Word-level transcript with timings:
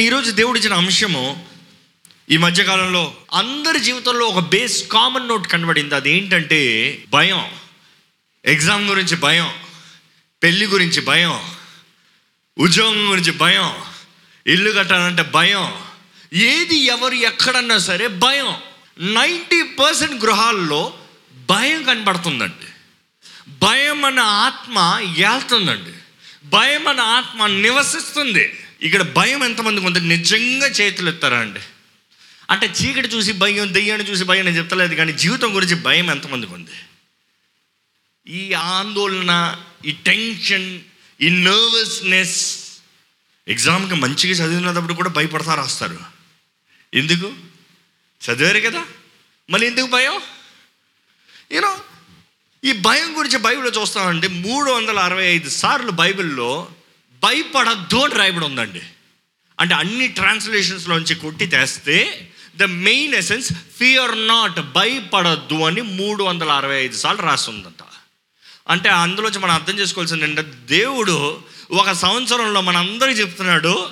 ఈరోజు 0.00 0.30
దేవుడు 0.30 0.58
ఇచ్చిన 0.58 0.74
అంశము 0.74 1.46
ఈ 2.30 2.36
మధ్యకాలంలో 2.36 3.14
అందరి 3.32 3.80
జీవితంలో 3.80 4.26
ఒక 4.26 4.48
బేస్ 4.48 4.88
కామన్ 4.88 5.28
నోట్ 5.28 5.48
కనబడింది. 5.48 5.94
అది 5.94 6.12
ఏంటంటే 6.12 6.98
భయం. 7.10 7.50
ఎగ్జామ్ 8.44 8.88
గురించి 8.88 9.16
భయం. 9.16 9.52
పెళ్ళి 10.42 10.66
గురించి 10.66 11.00
భయం. 11.00 11.40
ఉద్యోగం 12.58 13.10
గురించి 13.10 13.32
భయం. 13.32 13.74
ఇల్లు 14.46 14.72
కట్టాలంటే 14.72 15.22
భయం. 15.22 15.74
ఏది 16.34 16.76
ఎవరు 16.76 17.14
ఎక్కడన్నా 17.14 17.78
సరే 17.78 18.06
భయం. 18.06 18.56
నైంటీ 19.00 19.62
పర్సెంట్ 19.62 20.24
గృహాల్లో 20.24 20.92
భయం 21.50 21.82
కనబడుతుందండి. 21.82 22.66
భయం 23.48 24.04
అన్న 24.04 24.20
ఆత్మ 24.20 24.98
ఏళ్తుందండి. 25.16 25.92
భయం 26.48 26.88
అన్న 26.88 27.00
ఆత్మ 27.00 27.46
నివసిస్తుంది. 27.46 28.64
ఇక్కడ 28.82 29.02
భయం 29.02 29.44
ఎంతమందికి 29.44 29.86
ఉంది 29.86 30.00
నిజంగా 30.00 30.66
చేతులు 30.66 31.08
ఎత్తారా 31.08 31.38
అండి? 31.38 31.60
అంటే 32.50 32.66
చీకటి 32.66 33.08
చూసి 33.08 33.32
భయం 33.32 33.74
దెయ్యాన్ని 33.74 34.10
చూసి 34.10 34.24
భయం 34.24 34.44
నేను 34.44 34.58
చెప్తలేదు 34.58 34.94
కానీ 34.94 35.12
జీవితం 35.12 35.56
గురించి 35.56 35.74
భయం 35.74 36.10
ఎంతమందికి 36.10 36.54
ఉంది? 36.54 36.70
ఈ 38.28 38.52
ఆందోళన 38.52 39.62
ఈ 39.84 39.90
టెన్షన్ 39.90 40.80
ఈ 41.20 41.28
నర్వస్నెస్ 41.28 42.58
ఎగ్జామ్కి 43.48 43.94
మంచిగా 43.94 44.34
చదివినప్పుడు 44.34 44.94
కూడా 44.94 45.08
భయపడతా 45.08 45.54
రాస్తారు. 45.54 45.98
ఎందుకు? 46.94 47.34
చదివారు 48.30 48.60
కదా. 48.60 48.84
మళ్ళీ 49.50 49.66
ఎందుకు 49.66 49.86
భయం? 49.86 50.20
యూనో 51.52 51.80
ఈ 52.64 52.72
భయం 52.72 53.18
గురించి 53.18 53.38
బైబిల్లో 53.38 53.82
చూస్తామంటే 53.82 54.28
మూడు 54.28 54.70
వందల 54.70 54.98
అరవై 54.98 55.24
ఐదు 55.24 55.48
సార్లు 55.48 55.90
బైబిల్లో 55.90 56.68
భయపడద్దు 57.22 57.96
అని 57.96 58.14
రాయబడి 58.14 58.44
ఉందండి. 58.44 58.80
అంటే 59.60 59.74
అన్ని 59.74 60.08
ట్రాన్స్లేషన్స్లోంచి 60.08 61.14
కొట్టి 61.14 61.46
తెస్తే 61.46 62.28
the 62.56 62.62
main 62.62 63.14
essence 63.14 63.52
fear 63.52 64.26
not 64.26 64.60
భయపడద్దు 64.60 65.54
అని 65.54 65.80
మూడు 65.80 66.24
వందల 66.24 66.50
అరవై 66.50 66.82
ఐదు 66.82 66.96
సార్లు 66.96 67.22
రాస్తుందంట. 67.22 67.84
అంటే 68.68 68.88
అందులోంచి 68.88 69.38
మనం 69.38 69.54
అర్థం 69.54 69.78
చేసుకోవాల్సింది 69.78 70.24
ఏంటంటే 70.24 70.52
దేవుడు 70.64 71.40
ఒక 71.70 71.92
సంవత్సరంలో 71.92 72.60
మనందరికీ 72.60 73.20
చెప్తున్నాడు 73.20 73.88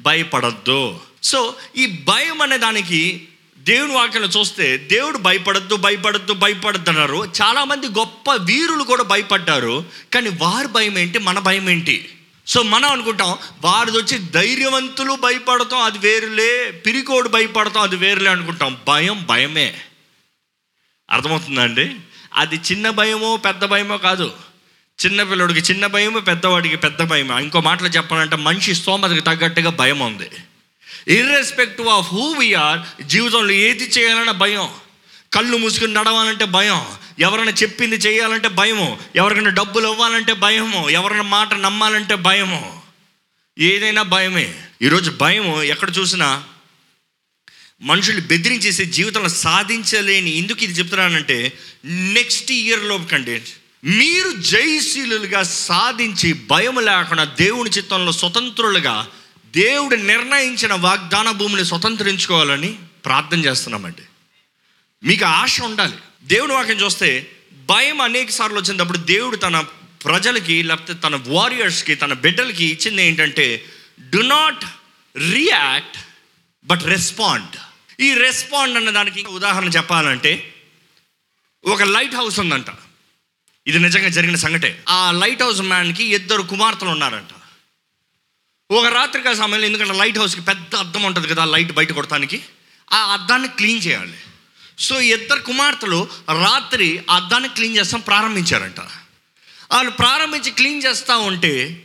భయపడద్దు. 0.00 1.00
సో 1.22 1.56
ఈ 1.76 1.86
భయం 1.86 2.42
అనే 2.42 2.58
దానికి 2.58 3.28
దేవుని 3.58 3.92
వాక్యంలో 3.92 4.28
చూస్తే 4.28 4.76
దేవుడు 4.76 5.18
భయపడద్దు 5.18 5.76
భయపడద్దు 5.76 6.32
భయపడద్దు 6.32 6.90
అన్నారు. 6.90 7.32
చాలామంది 7.42 7.86
గొప్ప 7.86 8.32
వీరులు 8.32 8.84
కూడా 8.84 9.02
భయపడ్డారు. 9.02 9.84
కానీ 10.12 10.28
వారి 10.28 10.68
భయం 10.68 10.98
ఏంటి? 10.98 11.18
మన 11.18 11.38
భయం 11.38 11.70
ఏంటి? 11.70 12.14
సో 12.48 12.62
మనం 12.62 12.90
అనుకుంటాం 12.90 13.38
వారిది 13.64 13.98
వచ్చి 13.98 14.18
ధైర్యవంతులు 14.18 15.14
భయపడతాం 15.14 15.80
అది 15.80 15.98
వేరులే 15.98 16.82
పిరికోడు 16.86 17.28
భయపడతాం 17.28 17.82
అది 17.82 17.96
వేరులే 17.96 18.30
అనుకుంటాం. 18.30 18.78
భయం 18.88 19.26
భయమే. 19.28 19.74
అర్థమవుతుందండి? 21.10 21.96
అది 22.34 22.56
చిన్న 22.56 22.90
భయమో 22.90 23.36
పెద్ద 23.36 23.64
భయమో 23.64 23.98
కాదు. 23.98 24.32
చిన్న 25.06 25.22
పిల్లడికి 25.22 25.72
చిన్న 25.72 25.86
భయము 25.86 26.20
పెద్దవాడికి 26.20 26.76
పెద్ద 26.76 27.02
భయమే. 27.02 27.42
ఇంకో 27.42 27.60
మాటలు 27.60 27.88
చెప్పాలంటే 27.88 28.36
మనిషి 28.36 28.74
స్తోమతకి 28.74 29.20
తగ్గట్టుగా 29.20 29.70
భయం 29.70 29.98
ఉంది. 29.98 30.30
ఇర్రెస్పెక్టివ్ 31.08 31.88
ఆఫ్ 31.88 32.06
హూ 32.06 32.32
వీఆర్ 32.32 33.02
జీవితంలో 33.02 33.50
ఏది 33.50 33.84
చేయాలన్న 33.84 34.30
భయం. 34.30 34.68
కళ్ళు 35.32 35.56
మూసుకుని 35.56 35.94
నడవాలంటే 35.94 36.44
భయం. 36.44 36.86
ఎవరైనా 37.18 37.50
చెప్పింది 37.50 37.96
చేయాలంటే 37.96 38.48
భయము. 38.48 38.98
ఎవరికైనా 39.16 39.50
డబ్బులు 39.50 39.88
ఇవ్వాలంటే 39.88 40.32
భయము. 40.32 40.90
ఎవరైనా 40.90 41.22
మాట 41.22 41.54
నమ్మాలంటే 41.54 42.14
భయము. 42.14 42.82
ఏదైనా 43.58 44.02
భయమే. 44.02 44.54
ఈరోజు 44.82 45.10
భయము 45.10 45.62
ఎక్కడ 45.62 45.96
చూసినా 45.98 46.44
మనుషులు 47.82 48.20
బెదిరించేసి 48.20 48.84
జీవితంలో 48.84 49.28
సాధించలేని 49.28 50.30
ఎందుకు 50.30 50.64
ఇది 50.64 50.72
చెప్తున్నానంటే 50.72 51.52
నెక్స్ట్ 51.84 52.52
ఇయర్లో 52.52 52.98
కండి 52.98 53.42
మీరు 53.84 54.30
జయశీలుగా 54.30 55.42
సాధించి 55.42 56.32
భయం 56.32 56.78
లేకుండా 56.78 57.24
దేవుని 57.24 57.70
చిత్తంలో 57.70 58.12
స్వతంత్రులుగా 58.12 59.08
దేవుడు 59.56 59.96
నిర్ణయించిన 59.96 60.74
వాగ్దాన 60.74 61.30
భూమిని 61.30 61.64
స్వతంత్రించుకోవాలని 61.64 62.78
ప్రార్థన 63.04 63.44
చేస్తున్నామండి. 63.44 64.02
మీకు 65.06 65.24
ఆశ 65.24 65.62
ఉండాలి. 65.62 65.96
దేవుని 66.22 66.52
వాక్యం 66.52 66.76
చూస్తే 66.76 67.08
భయం 67.68 68.00
అనేక 68.00 68.30
సార్లు 68.30 68.60
వచ్చినప్పుడు 68.60 68.98
దేవుడు 68.98 69.36
తన 69.36 69.60
ప్రజలకి 70.04 70.62
లేకపోతే 70.62 70.94
తన 70.94 71.22
వారియర్స్కి 71.26 71.94
తన 71.94 72.12
బిడ్డలకి 72.12 72.64
ఇచ్చింది 72.64 73.02
ఏంటంటే 73.02 73.64
do 74.00 74.18
not 74.18 74.64
react 75.18 75.98
but 76.64 76.84
respond 76.84 77.56
ఈ 78.00 78.14
రెస్పాండ్ 78.14 78.76
అన్న 78.76 78.90
దానికి 78.90 79.24
ఉదాహరణ 79.28 79.68
చెప్పాలంటే 79.68 80.54
ఒక 81.64 81.82
లైట్ 81.82 82.14
హౌస్ 82.14 82.40
ఉందంట. 82.40 82.70
ఇది 83.66 83.78
నిజంగా 83.78 84.08
జరిగిన 84.08 84.36
సంగటే 84.36 84.84
ఆ 84.88 85.12
లైట్ 85.12 85.42
హౌస్ 85.42 85.60
మ్యాన్కి 85.60 86.04
ఇద్దరు 86.04 86.42
కుమార్తెలు 86.42 86.90
ఉన్నారంట. 86.90 87.32
ఒక 88.70 88.86
రాత్రికాల 88.86 89.34
సమయంలో 89.34 89.66
ఎందుకంటే 89.66 89.92
లైట్ 89.92 90.18
హౌస్కి 90.18 90.40
పెద్ద 90.40 90.76
అద్దం 90.76 91.02
ఉంటుంది 91.02 91.28
కదా 91.28 91.44
లైట్ 91.44 91.72
బయట 91.72 91.92
కొడటానికి 91.92 92.42
ఆ 92.92 93.00
అద్దాన్ని 93.12 93.48
క్లీన్ 93.48 93.82
చేయాలి. 93.86 94.18
సో 94.78 95.00
ఇద్దరు 95.00 95.40
కుమార్తెలు 95.40 96.08
రాత్రి 96.30 97.00
ఆ 97.10 97.16
అద్దాన్ని 97.16 97.48
క్లీన్ 97.48 97.76
చేస్తాం 97.76 98.00
ప్రారంభించారంట. 98.00 98.80
వాళ్ళు 99.72 99.90
ప్రారంభించి 99.90 100.50
క్లీన్ 100.50 100.82
చేస్తూ 100.82 101.18
ఉంటే 101.18 101.84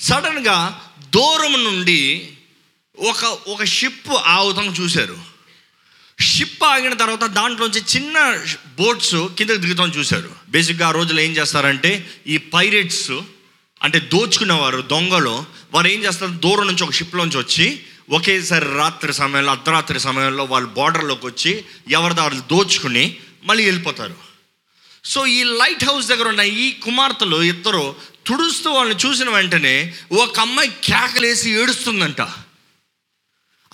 సడన్గా 0.00 0.80
దూరం 1.10 1.64
నుండి 1.64 2.32
ఒక 2.98 3.24
ఒక 3.24 3.64
షిప్ 3.64 4.10
ఆగుతాం 4.24 4.66
చూశారు. 4.66 5.18
షిప్ 6.20 6.64
ఆగిన 6.64 6.94
తర్వాత 6.94 7.24
దాంట్లోంచి 7.24 7.84
చిన్న 7.96 8.44
బోట్స్ 8.78 9.14
కిందకి 9.38 9.56
దిగుతాం 9.56 9.88
చూశారు. 9.88 10.30
బేసిక్గా 10.48 10.88
ఆ 10.88 10.90
రోజులు 10.90 11.20
ఏం 11.20 11.32
చేస్తారంటే 11.32 12.10
ఈ 12.26 12.36
పైరేట్స్ 12.36 13.10
అంటే 13.82 13.98
దోచుకునేవారు 13.98 14.80
దొంగలు 14.80 15.44
వారు 15.74 15.88
ఏం 15.88 16.04
చేస్తారు? 16.04 16.30
దూరం 16.30 16.66
నుంచి 16.66 16.84
ఒక 16.84 16.92
షిప్లోంచి 16.92 17.38
వచ్చి 17.38 17.82
ఒకేసారి 18.10 18.74
రాత్రి 18.74 19.14
సమయంలో 19.14 19.50
అర్ధరాత్రి 19.50 20.00
సమయంలో 20.00 20.44
వాళ్ళు 20.44 20.68
బార్డర్లోకి 20.68 21.26
వచ్చి 21.26 21.64
ఎవరిదారులు 21.88 22.40
దోచుకుని 22.40 23.16
మళ్ళీ 23.44 23.64
వెళ్ళిపోతారు. 23.64 24.14
సో 25.04 25.26
ఈ 25.26 25.42
లైట్ 25.42 25.84
హౌస్ 25.84 26.06
దగ్గర 26.06 26.28
ఉన్న 26.28 26.40
ఈ 26.40 26.72
కుమార్తెలు 26.72 27.42
ఇద్దరు 27.42 27.96
తుడుస్తూ 28.26 28.70
వాళ్ళని 28.70 29.08
చూసిన 29.08 29.30
వెంటనే 29.30 29.94
ఒక 30.12 30.40
అమ్మాయి 30.40 30.68
కేకలేసి 30.68 31.50
ఏడుస్తుందంట. 31.50 32.20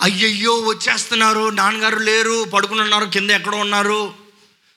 అయ్యయ్యో 0.01 0.59
వచ్చేస్తున్నారు. 0.59 1.49
నాన్నగారు 1.49 1.99
లేరు. 1.99 2.43
పడుకుని 2.43 2.81
ఉన్నారు. 2.81 3.05
కింద 3.05 3.31
ఎక్కడ 3.31 3.55
ఉన్నారు. 3.55 4.13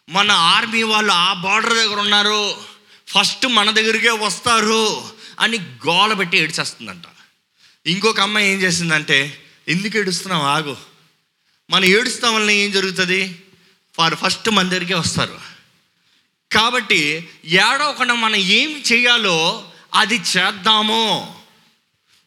మన 0.08 0.30
ఆర్మీ 0.30 0.82
వాళ్ళు 0.82 1.12
ఆ 1.12 1.32
బార్డర్ 1.32 1.74
దగ్గర 1.74 1.98
ఉన్నారు. 1.98 2.56
ఫస్ట్ 3.08 3.46
మన 3.46 3.70
దగ్గరికే 3.70 4.10
వస్తారు 4.10 5.02
అని 5.40 5.58
గోల 5.58 6.12
పెట్టి 6.12 6.38
ఏడ్చేస్తుందంట. 6.38 7.02
ఇంకొక 7.86 8.20
అమ్మాయి 8.20 8.52
ఏం 8.52 8.62
చేసిందంటే 8.62 9.42
ఎందుకు 9.68 9.96
ఏడుస్తున్నాం 9.96 10.42
ఆగు. 10.42 10.76
మనం 11.70 11.84
ఏడుస్తాం 11.84 12.34
వల్ల 12.34 12.50
ఏం 12.50 12.70
జరుగుతుంది? 12.70 13.42
వారు 13.98 14.16
ఫస్ట్ 14.16 14.50
మన 14.50 14.68
దగ్గరికే 14.68 14.94
వస్తారు. 14.94 15.38
కాబట్టి 16.52 17.28
ఏడవకుండా 17.44 18.14
మనం 18.14 18.36
ఏం 18.36 18.82
చేయాలో 18.92 19.64
అది 19.94 20.14
చేద్దాము. 20.14 21.36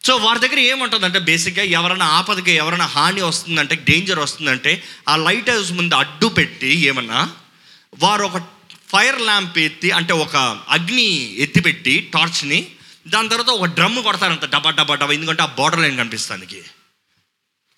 సో 0.06 0.16
వారి 0.16 0.40
దగ్గర 0.40 0.60
ఏముంటుందంటే 0.60 1.20
బేసిక్గా 1.20 1.66
ఎవరైనా 1.66 2.06
ఆపదకి 2.06 2.52
ఎవరైనా 2.52 2.86
హాని 2.86 3.22
వస్తుందంటే 3.22 3.76
డేంజర్ 3.76 4.20
వస్తుందంటే 4.20 4.84
ఆ 5.10 5.16
లైట్ 5.16 5.50
హౌస్ 5.50 5.72
ముందు 5.72 5.96
అడ్డు 5.96 6.28
పెట్టి 6.28 6.68
ఏమన్నా 6.68 7.32
వారు 8.00 8.24
ఒక 8.24 8.38
ఫైర్ 8.90 9.22
ల్యాంప్ 9.22 9.58
ఎత్తి 9.58 9.92
అంటే 9.92 10.14
ఒక 10.14 10.36
అగ్ని 10.70 11.36
ఎత్తిపెట్టి 11.36 12.12
టార్చ్ని 12.14 12.68
దాని 13.08 13.30
తర్వాత 13.30 13.50
ఒక 13.50 13.66
డ్రమ్ 13.66 14.04
కొడతారంట 14.04 14.46
డబా 14.46 14.70
డబా 14.70 14.96
డబా 14.96 15.14
ఎందుకంటే 15.14 15.44
ఆ 15.44 15.46
బార్డర్ 15.46 15.82
లైన్ 15.82 15.98
కనిపిస్తానికి 15.98 16.62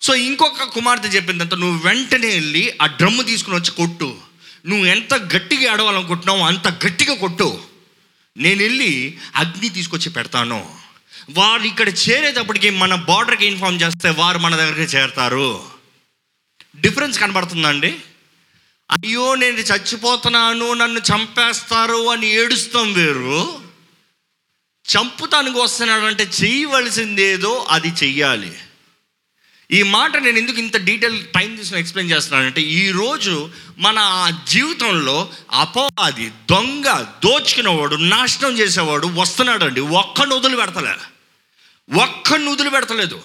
సో 0.02 0.14
ఇంకొక 0.14 0.62
కుమార్తె 0.62 1.08
చెప్పిందంత 1.08 1.54
నువ్వు 1.54 1.88
వెంటనే 1.88 2.28
వెళ్ళి 2.28 2.74
ఆ 2.82 2.86
డ్రమ్ము 2.86 3.22
తీసుకుని 3.22 3.56
వచ్చి 3.56 3.70
కొట్టు. 3.70 4.16
నువ్వు 4.66 4.86
ఎంత 4.86 5.14
గట్టిగా 5.14 5.72
ఆడవాలనుకుంటున్నావు 5.72 6.38
అంత 6.38 6.68
గట్టిగా 6.68 7.14
కొట్టు. 7.14 7.60
నేను 8.36 8.62
వెళ్ళి 8.62 9.18
అగ్ని 9.36 9.68
తీసుకొచ్చి 9.68 10.10
పెడతాను. 10.10 10.70
వారు 11.30 11.62
ఇక్కడ 11.62 11.88
చేరేటప్పటికి 11.88 12.70
మన 12.70 12.94
బార్డర్కి 12.94 13.46
ఇన్ఫార్మ్ 13.46 13.82
చేస్తే 13.82 14.10
వారు 14.10 14.38
మన 14.38 14.56
దగ్గరికి 14.56 14.96
చేరతారు. 14.96 15.64
డిఫరెన్స్ 16.80 17.18
కనబడుతుందండి. 17.18 17.96
అయ్యో 18.90 19.34
నేను 19.34 19.56
చచ్చిపోతున్నాను 19.56 20.72
నన్ను 20.72 21.00
చంపేస్తారు 21.00 22.10
అని 22.10 22.30
ఏడుస్తాం 22.30 22.92
వేరు. 22.92 23.62
చంపుతానికి 24.96 25.58
వస్తున్నాడు 25.58 26.04
అంటే 26.04 26.30
చేయవలసిందేదో 26.44 27.66
అది 27.70 27.88
చెయ్యాలి. 27.88 28.58
ఈ 29.72 29.82
మాట 29.82 30.16
నేను 30.16 30.38
ఎందుకు 30.38 30.58
ఇంత 30.58 30.76
డీటెయిల్ 30.76 31.24
టైం 31.24 31.56
తీసుకుని 31.56 31.80
ఎక్స్ప్లెయిన్ 31.80 32.12
చేస్తున్నానంటే 32.12 32.60
ఈరోజు 32.60 33.50
మన 33.78 33.98
ఆ 33.98 34.30
జీవితంలో 34.48 35.30
అపవాది 35.52 36.28
దొంగ 36.28 37.06
దోచుకునేవాడు 37.24 37.94
నాశనం 37.94 38.58
చేసేవాడు 38.58 39.06
వస్తున్నాడు 39.06 39.64
అండి 39.64 39.80
ఒక్కడిని 39.80 40.34
వదిలి 40.34 40.56
పెడతలే. 40.56 40.94
ఒక్కడిని 42.02 42.50
వదిలి 42.50 42.70
పెడతలేదు. 42.70 43.22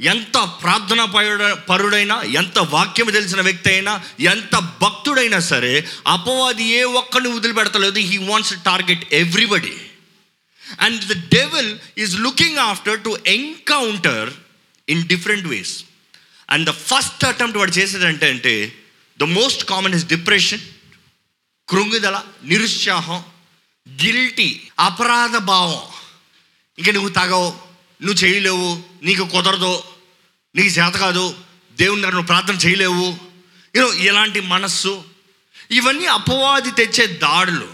ఎంత 0.00 0.50
ప్రార్థన 0.62 1.04
పరుడ- 1.04 1.54
పరుడైనా 1.54 2.22
ఎంత 2.22 2.58
వాక్యం 2.58 3.10
తెలిసిన 3.10 3.40
వ్యక్తి 3.40 3.70
అయినా 3.70 4.00
ఎంత 4.20 4.58
భక్తుడైనా 4.58 5.38
సరే 5.40 5.88
అపవాది 6.06 6.64
ఏ 6.64 6.82
ఒక్కరిని 6.82 7.28
వదిలిపెడతలేదు 7.28 7.98
he 7.98 8.16
wants 8.16 8.54
target 8.64 9.14
everybody 9.14 9.76
and 10.80 11.04
the 11.04 11.12
devil 11.12 11.78
is 11.98 12.20
looking 12.20 12.58
after 12.58 13.00
to 13.00 13.18
encounter 13.26 14.30
in 14.88 15.08
different 15.08 15.46
ways 15.46 15.84
and 16.50 16.70
the 16.70 16.72
first 16.72 17.24
attempt 17.24 17.58
వాడు 17.58 17.70
చేసేదంటే 17.70 18.30
అంటే 18.30 18.72
the 19.20 19.22
most 19.22 19.64
common 19.64 19.94
is 19.94 20.04
depression 20.04 20.60
కృంగుదల 21.68 22.22
నిరుత్సాహం 22.44 23.24
గిల్టీ 24.04 24.62
అపరాధ 24.80 25.36
భావం. 25.36 25.82
ఇంక 26.78 26.90
నువ్వు 26.90 27.08
తగవు 27.08 27.70
నువ్వు 28.02 28.24
చేయలేవు 28.24 28.82
నీకు 29.02 29.24
కుదరదు 29.24 29.82
నీకు 30.54 30.68
చేత 30.68 30.94
కాదు 30.94 31.36
దేవుని 31.72 32.00
దగ్గర 32.00 32.12
నువ్వు 32.12 32.26
ప్రార్థన 32.26 32.54
చేయలేవు. 32.54 33.16
ఈరో 33.76 33.92
ఇలాంటి 33.92 34.40
మనస్సు 34.40 35.04
ఇవన్నీ 35.70 36.06
అపవాది 36.06 36.70
తెచ్చే 36.70 37.06
దాడులు. 37.06 37.68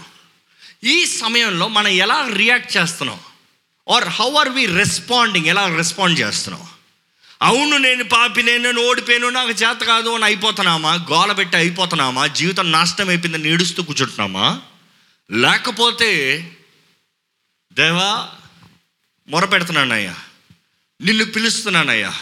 ఈ 0.83 1.05
సమయంలో 1.05 1.67
మనం 1.67 1.87
ఎలా 1.87 2.27
రియాక్ట్ 2.33 2.77
చేస్తున్నాం? 2.77 3.19
Or 3.95 4.07
how 4.07 4.33
are 4.33 4.49
we 4.49 4.65
responding 4.65 5.45
ఎలా 5.45 5.75
రెస్పాండ్ 5.75 6.19
చేస్తున్నాం? 6.19 6.67
అవును 7.41 7.77
నేను 7.77 8.03
పాపి 8.03 8.43
నేను 8.43 8.81
ఓడిపోయాను 8.81 9.29
నాకు 9.29 9.49
చేత 9.49 9.79
కాదు 9.79 10.09
అని 10.09 10.25
అయిపోతున్నామా? 10.25 10.93
గోల 10.93 11.31
పెట్టి 11.31 11.57
అయిపోతున్నామా? 11.57 12.27
జీవితం 12.27 12.71
నాశనం 12.71 13.09
అయిపోయిందని 13.09 13.49
ఏడుస్తూ 13.49 13.83
కూర్చుంటున్నామా? 13.83 14.61
లేకపోతే 15.31 16.11
దేవా 17.73 18.29
మొరపెడుతున్నానయ్యా 19.29 20.15
నిన్ను 21.01 21.25
పిలుస్తున్నానయ్యా. 21.25 22.13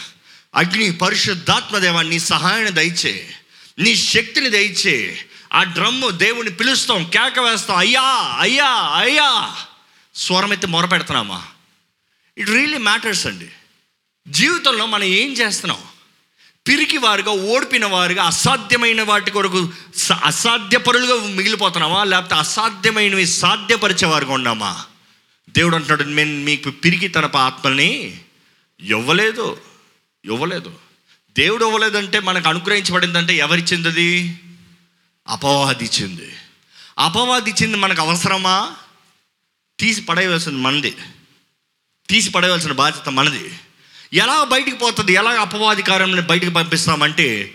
అగ్ని 0.54 0.92
పరిశుద్ధాత్మ 0.92 1.78
దేవా 1.78 2.02
నీ 2.02 2.18
సహాయాన్ని 2.18 2.70
దయచే 2.70 3.34
నీ 3.78 3.96
శక్తిని 3.96 4.50
దయచే 4.50 5.26
ఆ 5.52 5.62
డ్రమ్ము 5.62 6.10
దేవుని 6.10 6.50
పిలుస్తాం 6.50 7.04
కేక 7.04 7.40
వేస్తాం. 7.40 7.76
అయ్యా 7.76 8.36
అయ్యా 8.40 8.70
అయ్యా. 8.98 9.56
స్వరమెత్తి 10.14 10.66
మొరపెడుతున్నామా 10.66 11.46
ఇట్ 12.38 12.50
రియలీ 12.50 12.78
మ్యాటర్స్ 12.78 13.26
అండి. 13.26 13.48
జీవితంలో 14.28 14.86
మనం 14.86 15.04
ఏం 15.04 15.32
చేస్తున్నాం? 15.32 15.78
పిరికి 16.68 16.96
వారుగా 16.96 17.30
ఓడిపిన 17.30 17.86
వారుగా 17.86 18.24
అసాధ్యమైన 18.24 19.02
వాటి 19.02 19.30
కొరకు 19.30 19.70
అసాధ్యపరులుగా 19.94 20.14
అసాధ్య 20.24 20.78
పరులుగా 20.78 21.26
మిగిలిపోతున్నామా? 21.26 22.04
లేకపోతే 22.04 22.34
అసాధ్యమైనవి 22.34 23.26
సాధ్యపరిచేవారుగా 23.26 24.32
ఉన్నామా? 24.32 24.84
దేవుడు 25.50 25.74
అంటున్నాడు 25.74 26.02
నేను 26.02 26.40
మీకు 26.40 26.70
పిరికి 26.70 27.08
తన 27.08 27.30
ఆత్మల్ని 27.36 28.20
ఇవ్వలేదు 28.80 29.60
ఇవ్వలేదు. 30.24 30.74
దేవుడు 31.38 31.64
ఇవ్వలేదంటే 31.64 32.20
మనకు 32.20 32.48
అనుగ్రహించబడిందంటే 32.48 33.36
ఎవరిచ్చింది 33.36 33.88
అది 33.88 34.38
అపవాది 35.28 35.84
ఇచ్చింది 35.84 36.32
అపవాది 36.98 37.66
మనకు 37.66 38.00
అవసరమా? 38.00 38.74
తీసి 39.80 40.00
పడేయవలసింది 40.00 40.58
మనది. 40.58 40.96
తీసి 42.10 42.30
పడేయవలసిన 42.30 42.72
బాధ్యత 42.72 43.08
మనది. 43.08 43.50
ఎలా 44.12 44.44
బయటికి 44.44 44.76
పోతుంది? 44.76 45.12
ఎలా 45.12 45.30
అపవాది 45.30 45.82
కార్యంని 45.82 46.22
బయటికి 46.22 46.52
పంపిస్తామంటే 46.52 47.54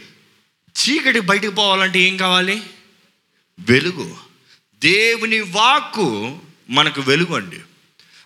చీకటి 0.53 1.19
బయటికి 1.19 1.53
పోవాలంటే 1.53 1.99
ఏం 1.99 2.17
కావాలి? 2.17 2.63
వెలుగు. 3.59 4.17
దేవుని 4.79 5.39
వాక్కు 5.39 6.39
మనకు 6.69 7.01
వెలుగు 7.01 7.35
అండి. 7.35 7.59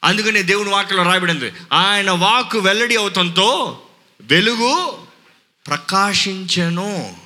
అందుకనే 0.04 0.42
దేవుని 0.42 0.70
వాక్యలో 0.70 1.04
రాయబడింది 1.04 1.54
ఆయన 1.74 2.12
వాక్కు 2.12 2.60
వెల్లడి 2.60 2.96
అవుతంతో 2.96 3.82
వెలుగు 4.22 4.98
ప్రకాశించను. 5.68 7.18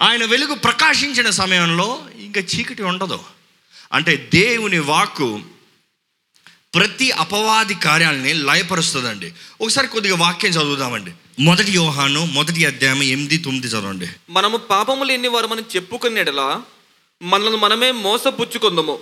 ఆయన 0.00 0.24
వెలుగు 0.24 0.54
ప్రకాశించిన 0.54 1.30
సమయంలో 1.30 2.06
ఇంకా 2.20 2.40
చీకటి 2.40 2.82
ఉండదు. 2.82 3.20
అంటే 3.92 4.28
దేవుని 4.34 4.78
వాక్కు 4.78 5.40
ప్రతి 6.74 7.10
అపవాది 7.10 7.74
కార్యాలని 7.74 8.34
లయపరుస్తుందండి. 8.34 9.32
ఒకసారి 9.60 9.88
కొద్దిగా 9.88 10.16
వాక్యం 10.16 10.52
చదువుదామండి. 10.52 11.10
మొదటి 11.40 11.72
యోహాను 11.72 12.24
మొదటి 12.24 12.64
అధ్యాయం 12.64 13.02
ఎనిమిది 13.02 13.38
తొమ్మిది 13.38 13.66
చదవండి. 13.66 14.06
మనము 14.30 14.56
పాపము 14.56 15.04
లేని 15.04 15.28
మనం 15.28 15.64
చెప్పుకునేడలా 15.76 16.62
మనల్ని 17.22 17.56
మనమే 17.56 17.90
మోసపుచ్చుకుందము 17.90 18.98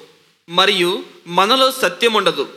మరియు 0.48 1.04
మనలో 1.26 1.72
సత్యం 1.72 2.12
ఉండదు 2.12 2.48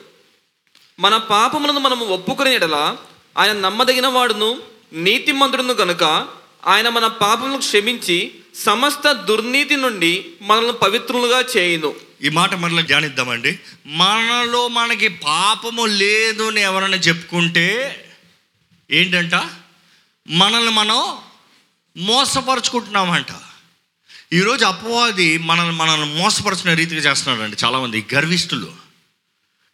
మన 0.99 1.17
పాపములను 1.17 1.79
మనము 1.79 2.05
ఒప్పుకునేడలా 2.05 2.97
ఆయన 3.37 3.51
నమ్మదగిన 3.51 4.07
వాడును 4.07 4.59
నీతిమంతుడును 4.93 5.73
గనుక 5.73 6.27
ఆయన 6.67 6.89
మన 6.89 7.07
పాపములను 7.07 7.57
క్షమించి 7.57 8.31
సమస్త 8.55 9.11
దుర్నీతి 9.11 9.75
నుండి 9.75 10.25
మనల్ని 10.41 10.73
పవిత్రులుగా 10.73 11.43
చేయును. 11.57 12.08
ఈ 12.23 12.29
మాట 12.29 12.53
మనలో 12.55 12.81
ధ్యానిద్దామండి. 12.81 13.59
మనలో 13.85 14.67
మనకి 14.67 15.07
పాపము 15.07 15.85
లేదు 15.85 16.43
అని 16.43 16.61
ఎవరైనా 16.61 16.97
చెప్పుకుంటే 16.97 17.95
ఏంటంట? 18.91 19.49
మనల్ని 20.29 20.71
మనం 20.71 21.17
మోసపరుచుకుంటున్నామంట. 21.97 23.25
ఈరోజు 24.33 24.65
అపవాది 24.65 25.37
మనల్ని 25.37 25.71
మనల్ని 25.71 26.15
మోసపరచిన 26.15 26.73
రీతిగా 26.73 27.11
చేస్తున్నాడండి 27.11 27.57
చాలామంది 27.63 28.07
గర్విష్ఠులు. 28.13 28.73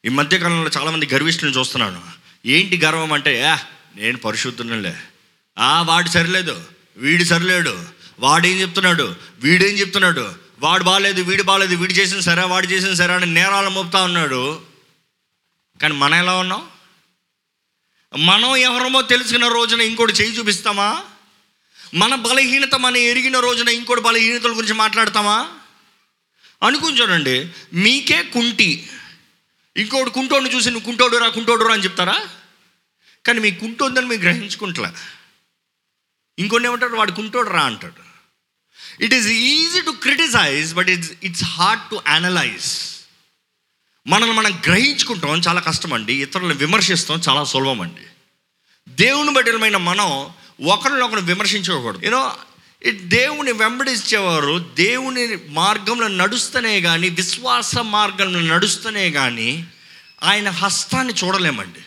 ఈ 0.05 0.09
మధ్యకాలంలో 0.09 0.71
చాలామంది 0.77 1.05
గర్విష్ఠులను 1.13 1.59
చూస్తున్నాను. 1.59 2.01
ఏంటి 2.45 2.77
గర్వం 2.77 3.13
అంటే 3.13 3.43
"ఆ, 3.43 3.55
నేను 3.95 4.17
పరిశుద్ధులే 4.17 4.95
ఆ 5.57 5.81
వాడు 5.81 6.09
సరిలేదు 6.09 6.63
వీడు 6.97 7.23
సరిలేడు. 7.23 7.83
వాడేం 8.19 8.61
చెప్తున్నాడు? 8.61 9.15
వీడేం 9.39 9.75
చెప్తున్నాడు? 9.75 10.44
వాడు 10.59 10.83
బాగాలేదు 10.83 11.21
వీడు 11.21 11.43
బాగాలేదు 11.43 11.75
వీడు 11.75 11.93
చేసిన 11.93 12.19
సరే 12.19 12.43
వాడు 12.43 12.67
చేసిన 12.67 12.93
సరే 12.93 13.13
అని 13.13 13.25
నేరాలు 13.25 13.69
మోపుతా 13.69 14.03
ఉన్నాడు. 14.03 14.61
కానీ 15.81 15.93
మనం 15.93 16.15
ఎలా 16.15 16.37
ఉన్నాం? 16.37 16.67
మనం 18.17 18.55
ఎవరమో 18.55 19.01
తెలుసుకున్న 19.01 19.47
రోజున 19.47 19.81
ఇంకోటి 19.81 20.13
చేయి 20.13 20.31
చూపిస్తామా? 20.31 21.03
మన 21.93 22.15
బలహీనత 22.15 22.75
మనం 22.75 22.97
ఎరిగిన 22.97 23.39
రోజున 23.39 23.69
ఇంకోటి 23.69 24.01
బలహీనతల 24.01 24.51
గురించి 24.51 24.73
మాట్లాడతామా? 24.73 25.51
అనుకుని 26.63 27.01
చూడండి 27.01 27.49
మీకే 27.73 28.23
కుంటి. 28.23 28.89
ఇంకోటి 29.77 30.09
కుంటోడిని 30.09 30.55
చూసి 30.55 30.69
నువ్వు 30.71 30.85
కుంటోడు 30.85 31.17
రా 31.17 31.27
కుంటోడు 31.27 31.63
రా 31.63 31.73
అని 31.73 31.83
చెప్తారా? 31.83 32.27
కానీ 33.25 33.39
మీ 33.39 33.51
కుంటోందని 33.51 34.05
మీరు 34.05 34.21
గ్రహించుకుంటలే. 34.21 34.89
ఇంకొన్ని 36.39 36.69
ఏమంటాడు? 36.69 36.95
వాడు 36.95 37.11
కుంటోడు 37.11 37.49
రా 37.49 37.63
అంటాడు. 37.63 38.14
It 39.01 39.13
is 39.13 39.27
easy 39.27 39.81
to 39.81 39.89
criticise 39.89 40.73
but 40.73 40.89
it's 40.89 41.11
it's 41.23 41.43
hard 41.43 41.83
to 41.91 42.01
analyse 42.07 42.95
మనల్ని 44.07 44.35
మనం 44.35 44.51
గ్రహించుకుంటాం 44.65 45.39
చాలా 45.39 45.61
కష్టం 45.61 45.93
అండి 45.93 46.13
ఇతరులను 46.13 46.53
విమర్శిస్తాం 46.53 47.21
చాలా 47.29 47.43
సులభం 47.43 47.81
అండి 47.81 48.05
దేవుని 48.89 49.33
బిడ్డలమైన 49.33 49.77
మనం 49.77 50.29
ఒకరినొకరు 50.65 51.19
విమర్శించకూడదు. 51.19 52.05
యూనో 52.05 52.35
ఇట్ 52.83 53.01
దేవుని 53.01 53.51
వెంబడించేవారు 53.51 54.59
దేవుని 54.73 55.37
మార్గంలో 55.49 56.07
నడుస్తూనే 56.07 56.81
కానీ 56.81 57.09
విశ్వాస 57.09 57.77
మార్గంలో 57.77 58.41
నడుస్తూనే 58.41 59.11
కానీ 59.11 59.67
ఆయన 60.23 60.49
హస్తాన్ని 60.49 61.13
చూడలేమండి. 61.13 61.84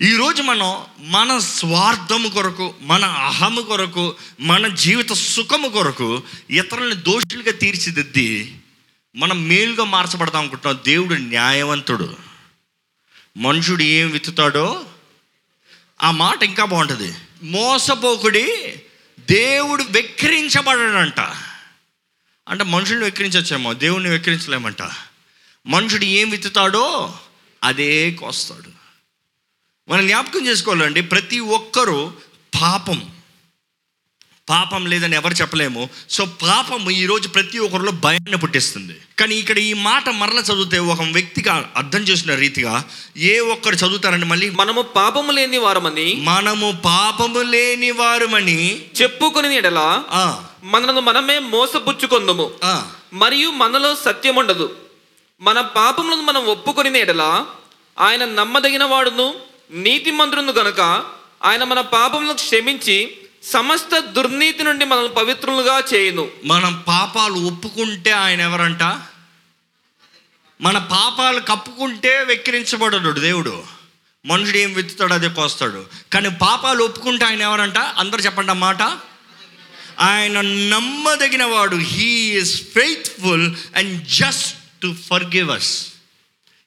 ఈరోజు 0.00 0.42
మనం 0.42 0.84
మన 0.98 1.38
స్వార్థము 1.38 2.28
కొరకు 2.28 2.74
మన 2.80 3.04
అహము 3.04 3.60
కొరకు 3.60 4.14
మన 4.40 4.68
జీవిత 4.68 5.12
సుఖము 5.12 5.68
కొరకు 5.68 6.22
ఇతరులని 6.50 6.94
దోషులుగా 6.94 7.52
తీర్చిదిద్ది 7.52 8.58
మనం 9.16 9.48
మేలుగా 9.48 9.84
మార్చబడదాం 9.84 10.40
అనుకుంటున్నాం. 10.40 10.80
దేవుడు 10.84 11.14
న్యాయవంతుడు. 11.14 12.16
మనుషుడు 13.36 13.82
ఏం 13.82 14.10
విత్తుతాడో 14.10 14.84
ఆ 16.02 16.10
మాట 16.10 16.42
ఇంకా 16.42 16.64
బాగుంటుంది. 16.64 17.14
మోసపోకుడి 17.42 18.82
దేవుడు 19.30 19.84
వెక్కిరించబడడంట. 19.90 21.20
అంటే 22.48 22.64
మనుషుల్ని 22.64 23.04
వెక్కిరించచ్చేమో 23.04 23.72
దేవుడిని 23.72 24.10
వెక్కిరించలేమంట. 24.10 24.82
మనుషుడు 25.66 26.04
ఏం 26.04 26.30
విత్తుతాడో 26.30 27.14
అదే 27.64 28.10
కోస్తాడు. 28.10 28.81
మనం 29.88 30.06
జ్ఞాపకం 30.06 30.46
చేసుకోవాలండి 30.46 31.00
ప్రతి 31.00 31.40
ఒక్కరూ 31.40 32.12
పాపం. 32.60 33.10
పాపం 34.48 34.86
లేదని 34.86 35.16
ఎవరు 35.16 35.34
చెప్పలేము. 35.34 35.88
సో 36.10 36.24
పాపం 36.24 36.90
ఈరోజు 36.90 37.28
ప్రతి 37.28 37.58
ఒక్కరిలో 37.58 37.92
భయాన్ని 37.92 38.36
పుట్టిస్తుంది. 38.36 39.00
కానీ 39.18 39.34
ఇక్కడ 39.34 39.58
ఈ 39.58 39.72
మాట 39.72 40.08
మరల 40.08 40.38
చదివితే 40.38 40.78
ఒక 40.78 41.02
వ్యక్తిగా 41.02 41.72
అర్థం 41.76 41.98
చేసిన 41.98 42.34
రీతిగా 42.34 42.84
ఏ 43.16 43.38
ఒక్కరు 43.38 43.74
చదువుతారండి 43.74 44.26
మళ్ళీ? 44.26 44.50
మనము 44.50 44.82
పాపము 44.82 45.32
లేని 45.32 45.58
వారమని 45.58 46.14
మనము 46.14 46.82
పాపము 46.84 47.38
లేని 47.38 47.90
వారమని 47.90 48.86
చెప్పుకుని 49.02 49.56
ఎడలా 49.56 50.04
ఆ, 50.10 50.44
మనల్ని 50.64 51.00
మనమే 51.00 51.38
మోసపుచ్చుకొందుము. 51.38 52.50
మరియు 53.12 53.50
మనలో 53.50 53.94
సత్యం 53.94 54.36
ఉండదు 54.36 54.76
మన 55.40 55.60
పాపములను 55.60 56.22
మనం 56.22 56.44
ఒప్పుకొని 56.46 56.98
ఎడలా 56.98 57.46
ఆయన 58.00 58.24
నమ్మదగిన 58.24 58.84
వాడును. 58.84 59.34
నీతిమంతుడు 59.72 60.40
గనుక 60.40 60.80
ఆయన 61.44 61.64
మన 61.64 61.80
పాపములను 61.80 62.32
క్షమించి 62.32 63.16
సమస్త 63.42 63.98
దుర్నీతి 63.98 64.62
నుండి 64.62 64.84
మనల్ని 64.84 65.14
పవిత్రులుగా 65.14 65.82
చేయను. 65.94 66.30
మనం 66.44 66.84
పాపాలు 66.88 67.34
ఒప్పుకుంటే 67.34 68.10
ఆయన 68.10 68.40
ఎవరంట? 68.40 68.82
మన 70.60 70.78
పాపాలు 70.78 71.40
కప్పుకుంటే 71.40 72.24
వెక్కిరించబడడు 72.24 73.20
దేవుడు. 73.20 73.62
మనుషుడు 74.26 74.56
ఏం 74.56 74.72
విత్తుతాడు 74.72 75.12
అదే 75.12 75.28
కోస్తాడు. 75.28 75.86
కానీ 76.12 76.28
పాపాలు 76.28 76.84
ఒప్పుకుంటే 76.84 77.24
ఆయన 77.24 77.42
ఎవరంట? 77.42 77.78
అందరు 77.78 78.20
చెప్పండి 78.20 78.52
మాట. 78.52 78.82
ఆయన 80.00 80.40
నమ్మదగిన 80.40 81.44
వాడు 81.44 81.76
he 81.76 82.38
is 82.38 82.62
faithful 82.62 83.54
and 83.76 84.04
just 84.04 84.56
to 84.82 84.94
forgive 85.24 85.50
us 85.50 85.91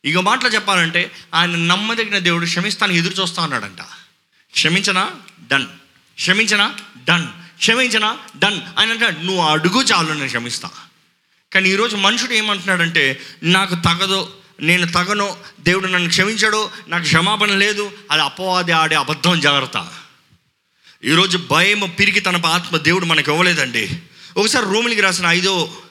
ఇక 0.06 0.18
మాటలు 0.18 0.50
చెప్పాలంటే 0.50 1.12
ఆయన 1.34 1.50
నమ్మదగిన 1.50 2.18
దేవుడు 2.18 2.46
క్షమిస్తాను 2.46 2.92
ఎదురు 2.92 3.14
చూస్తా 3.14 3.44
అన్నాడంట. 3.44 3.82
క్షమించనా? 4.52 5.12
డన్ 5.48 5.66
క్షమించనా? 6.16 6.76
డన్ 7.04 7.28
క్షమించనా? 7.58 8.18
డన్ 8.38 8.62
ఆయన 8.80 8.92
అంటాడు 8.92 9.20
నువ్వు 9.20 9.44
అడుగు 9.44 9.82
చాలు 9.82 10.14
నేను 10.14 10.28
క్షమిస్తా. 10.28 10.70
కానీ 11.54 11.70
ఈరోజు 11.70 11.96
మనుషుడు 11.96 12.34
ఏమంటున్నాడంటే 12.34 13.22
నాకు 13.44 13.76
తగదు 13.76 14.34
నేను 14.62 14.88
తగను 14.88 15.38
దేవుడు 15.60 15.88
నన్ను 15.88 16.10
క్షమించాడు 16.10 16.70
నాకు 16.88 17.04
క్షమాపణ 17.04 17.48
లేదు 17.48 17.92
అది 18.12 18.22
అపవాది 18.22 18.72
ఆడే 18.72 18.96
అబద్ధం 18.96 19.40
జాగ్రత్త. 19.40 19.92
ఈరోజు 21.04 21.38
భయం 21.38 21.96
పిరికి 22.00 22.20
తన 22.20 22.46
ఆత్మ 22.46 22.78
దేవుడు 22.78 23.06
మనకు 23.06 23.32
ఇవ్వలేదండి. 23.32 24.02
ఒకసారి 24.38 24.66
రోమిలికి 24.66 25.02
రాసిన 25.02 25.26
ఐదో 25.26 25.82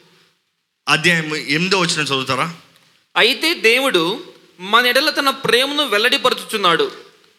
అధ్యాయం 0.89 1.37
ఎనిమిదో 1.37 1.79
వచ్చిన 1.79 2.01
చదువుతారా? 2.01 2.55
అయితే 3.17 3.55
దేవుడు 3.55 4.35
మన 4.61 4.87
ఎడల 4.87 5.11
తన 5.11 5.31
ప్రేమను 5.31 5.87
వెల్లడిపరుచుచున్నాడు. 5.87 6.93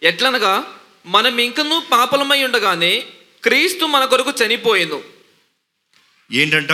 ఎట్లనగా 0.04 0.80
మనం 1.06 1.38
ఇంకనూ 1.38 1.80
పాపలమై 1.80 2.44
ఉండగానే 2.44 3.06
క్రీస్తు 3.44 3.86
మన 3.86 4.06
కొరకు 4.06 4.34
చనిపోయింది 4.46 5.04
ఏంటంట? 6.32 6.72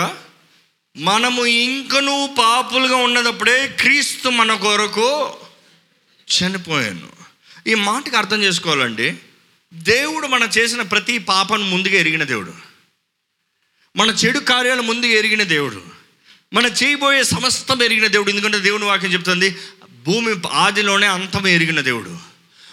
మనము 0.97 1.45
ఇంకనూ 1.45 2.27
పాపులుగా 2.37 2.95
ఉన్నదప్పుడే 2.95 3.67
క్రీస్తు 3.67 4.29
మన 4.29 4.55
కొరకు 4.55 5.37
చనిపోయాను. 6.37 7.09
ఈ 7.67 7.73
మాటకి 7.73 8.15
అర్థం 8.15 8.43
చేసుకోవాలండి. 8.43 9.15
దేవుడు 9.73 10.27
మనం 10.27 10.47
చేసిన 10.47 10.81
ప్రతి 10.81 11.17
పాపను 11.17 11.63
ముందుగా 11.63 11.95
ఎరిగిన 11.95 12.23
దేవుడు. 12.23 12.53
మన 13.95 14.09
చెడు 14.09 14.39
కార్యాలు 14.39 14.81
ముందుగా 14.81 15.11
ఎరిగిన 15.11 15.43
దేవుడు. 15.43 16.00
మన 16.53 16.65
చేయబోయే 16.65 17.23
సమస్తం 17.23 17.83
ఎరిగిన 17.83 18.07
దేవుడు. 18.07 18.29
ఎందుకంటే 18.29 18.59
దేవుని 18.59 18.85
వాక్యం 18.85 19.13
చెప్తుంది 19.13 19.57
భూమి 20.03 20.35
ఆదిలోనే 20.51 21.07
అంతం 21.07 21.47
ఎరిగిన 21.47 21.81
దేవుడు. 21.81 22.17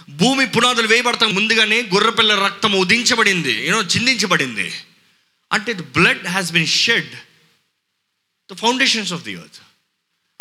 భూమి 0.09 0.47
పునాదులు 0.47 0.87
వేయబడతాం 0.87 1.35
ముందుగానే 1.35 1.83
గొర్రెపిల్ల 1.83 2.35
రక్తం 2.35 2.73
ఉదించబడింది 2.73 3.67
యూనో 3.67 3.83
చిందించబడింది. 3.83 4.73
అంటే 5.53 5.73
the 5.73 5.81
blood 5.81 6.27
has 6.27 6.53
been 6.53 6.67
shed 6.67 7.11
the 8.53 8.57
foundations 8.57 9.13
of 9.13 9.23
the 9.23 9.33
earth 9.33 9.61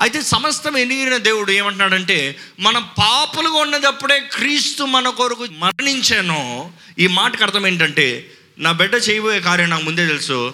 అయితే 0.01 0.21
సమస్తం 0.21 0.77
ఎరిగిన 0.77 1.17
దేవుడు 1.17 1.51
ఏమంటున్నాడంటే 1.51 2.39
మనం 2.59 2.89
పాపులుగా 2.97 3.57
ఉన్నదప్పుడే 3.57 4.19
క్రీస్తు 4.19 4.83
మన 4.83 5.09
కొరకు 5.09 5.45
మరణించాను. 5.51 6.73
ఈ 6.99 7.07
మాటకు 7.07 7.43
అర్థం 7.43 7.67
ఏంటంటే 7.67 8.31
నా 8.57 8.71
బిడ్డ 8.71 8.95
చేయబోయే 8.95 9.39
కార్యం 9.39 9.69
నాకు 9.69 9.83
ముందే 9.83 10.07
తెలుసు 10.07 10.53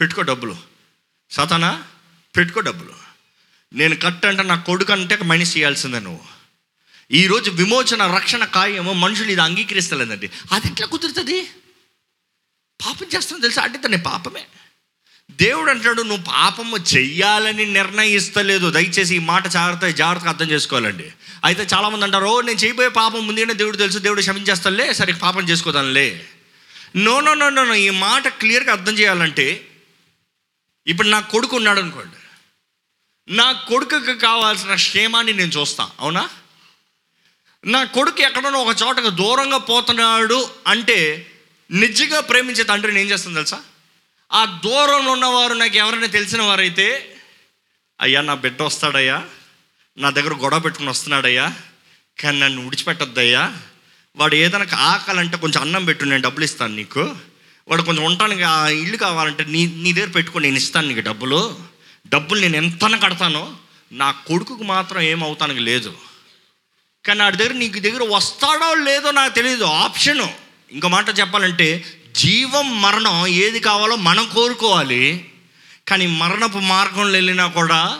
పెట్టుకో 0.00 0.22
డబ్బులు. 0.22 0.75
సతనా 1.30 1.82
పెట్టుకో 2.36 2.60
డబ్బులు. 2.60 2.92
నేను 3.72 3.96
కట్ 3.96 4.26
అంటే 4.26 4.42
నా 4.42 4.56
కొడుకు 4.56 4.92
అంటే 4.92 5.18
మైనస్ 5.24 5.56
చేయాల్సిందే 5.56 6.00
నువ్వు. 6.00 6.20
ఈరోజు 7.12 7.50
విమోచన 7.50 8.14
రక్షణ 8.16 8.44
కార్యము 8.44 8.92
మనుషులు 8.92 9.30
ఇది 9.30 9.40
అంగీకరిస్తలేదండి. 9.40 10.30
అది 10.52 10.68
ఎట్లా 10.68 10.86
కుదురుతుంది? 10.86 11.48
పాపం 12.86 13.06
చేస్తాను 13.16 13.40
తెలుసా? 13.40 13.62
అంటే 13.62 13.78
తన 13.78 13.96
పాపమే. 13.96 14.46
దేవుడు 15.30 15.70
అంటాడు 15.70 16.02
నువ్వు 16.02 16.24
పాపము 16.24 16.76
చెయ్యాలని 16.76 17.66
నిర్ణయిస్తలేదు. 17.66 18.70
దయచేసి 18.70 19.16
ఈ 19.16 19.18
మాట 19.18 19.46
జాగ్రత్త 19.46 19.86
జాగ్రత్తగా 19.86 20.30
అర్థం 20.30 20.50
చేసుకోవాలండి. 20.50 21.12
అయితే 21.44 21.66
చాలామంది 21.74 22.04
అంటారు 22.04 22.24
"ఓ, 22.24 22.40
నేను 22.40 22.58
చేయబోయే 22.58 22.88
పాపం 22.88 23.26
ముందుగానే 23.26 23.54
దేవుడు 23.54 23.76
తెలుసు. 23.76 23.98
దేవుడు 23.98 24.20
క్షమించేస్తానులే 24.20 24.92
సరే 24.94 25.12
పాపం 25.12 25.48
చేసుకోదానులే 25.48 26.26
నో 26.96 27.20
నో 27.20 27.34
నో 27.34 27.50
నో 27.50 27.74
ఈ 27.74 27.90
మాట 27.90 28.28
క్లియర్గా 28.28 28.72
అర్థం 28.72 28.98
చేయాలంటే 28.98 29.68
ఇప్పుడు 30.86 31.08
నా 31.08 31.20
కొడుకు 31.20 31.56
ఉన్నాడు 31.56 31.80
అనుకోండి. 31.80 32.16
నా 33.36 33.52
కొడుకుకి 33.52 34.18
కావాల్సిన 34.18 34.74
క్షేమాన్ని 34.74 35.32
నేను 35.32 35.50
చూస్తాను 35.50 35.90
అవునా? 36.00 36.28
నా 37.64 37.84
కొడుకు 37.84 38.22
ఎక్కడనో 38.22 38.62
ఒక 38.62 38.76
చోటకు 38.82 39.10
దూరంగా 39.10 39.58
పోతున్నాడు 39.58 40.50
అంటే 40.66 41.30
నిజంగా 41.70 42.20
ప్రేమించే 42.20 42.64
తండ్రిని 42.64 43.00
ఏం 43.00 43.06
చేస్తుంది 43.06 43.34
తెలుసా? 43.34 43.62
ఆ 44.32 44.44
దూరంలో 44.44 45.12
ఉన్నవారు 45.12 45.54
నాకు 45.54 45.76
ఎవరైనా 45.76 46.06
తెలిసిన 46.06 46.42
వారైతే 46.42 47.16
అయ్యా 48.00 48.20
నా 48.20 48.34
బిడ్డ 48.34 48.62
వస్తాడయ్యా. 48.62 49.26
నా 49.98 50.10
దగ్గర 50.10 50.34
గొడవ 50.34 50.58
పెట్టుకుని 50.58 50.90
వస్తున్నాడయ్యా. 50.90 51.52
కానీ 52.22 52.38
నన్ను 52.38 52.64
విడిచిపెట్టద్దయ్యా. 52.64 53.52
వాడు 54.16 54.34
ఏదైనా 54.34 54.66
ఆకలంటే 54.76 55.36
కొంచెం 55.36 55.62
అన్నం 55.62 55.84
పెట్టు 55.84 56.04
నేను 56.04 56.22
డబ్బులు 56.22 56.44
ఇస్తాను 56.44 56.74
నీకు. 56.76 57.16
వాడు 57.68 57.82
కొంచెం 57.82 58.04
ఉండటానికి 58.04 58.42
ఆ 58.42 58.68
ఇల్లు 58.68 58.96
కావాలంటే 58.96 59.44
నీ 59.44 59.66
నీ 59.66 59.92
దగ్గర 59.92 60.08
పెట్టుకొని 60.08 60.44
నేను 60.44 60.56
ఇస్తాను 60.56 60.88
నీకు 60.88 61.00
డబ్బులు. 61.00 61.58
డబ్బులు 62.08 62.40
నేను 62.40 62.56
ఎంతన 62.56 62.96
కడతానో 62.96 63.52
నా 63.92 64.10
కొడుకుకు 64.10 64.64
మాత్రం 64.64 65.00
ఏమవుతానికి 65.00 65.60
లేదు. 65.60 65.92
కానీ 67.04 67.20
వాడి 67.20 67.36
దగ్గర 67.36 67.52
నీకు 67.52 67.80
దగ్గర 67.80 68.02
వస్తాడో 68.08 68.74
లేదో 68.74 69.10
నాకు 69.10 69.34
తెలియదు 69.34 69.64
ఆప్షను. 69.64 70.28
ఇంకో 70.72 70.88
మాట 70.88 71.18
చెప్పాలంటే 71.18 71.84
జీవం 72.16 72.82
మరణం 72.82 73.26
ఏది 73.26 73.60
కావాలో 73.60 73.96
మనం 73.96 74.28
కోరుకోవాలి. 74.34 75.30
కానీ 75.88 76.06
మరణపు 76.06 76.58
మార్గంలో 76.58 77.12
వెళ్ళినా 77.12 77.46
కూడా 77.46 77.98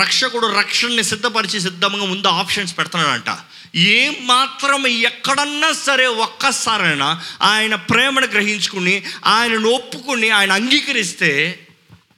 రక్షకుడు 0.00 0.46
రక్షణని 0.46 1.04
సిద్ధపరిచి 1.04 1.60
సిద్ధంగా 1.60 2.04
ముందు 2.04 2.26
ఆప్షన్స్ 2.26 2.78
పెడుతున్నాడంట. 2.78 3.30
ఏం 3.74 4.26
మాత్రం 4.26 4.86
ఎక్కడన్నా 4.86 5.72
సరే 5.72 6.06
ఒక్కసారైనా 6.06 7.22
ఆయన 7.42 7.74
ప్రేమను 7.74 8.26
గ్రహించుకుని 8.26 9.02
ఆయనను 9.24 9.68
ఒప్పుకుని 9.68 10.30
ఆయన 10.30 10.52
అంగీకరిస్తే 10.52 11.60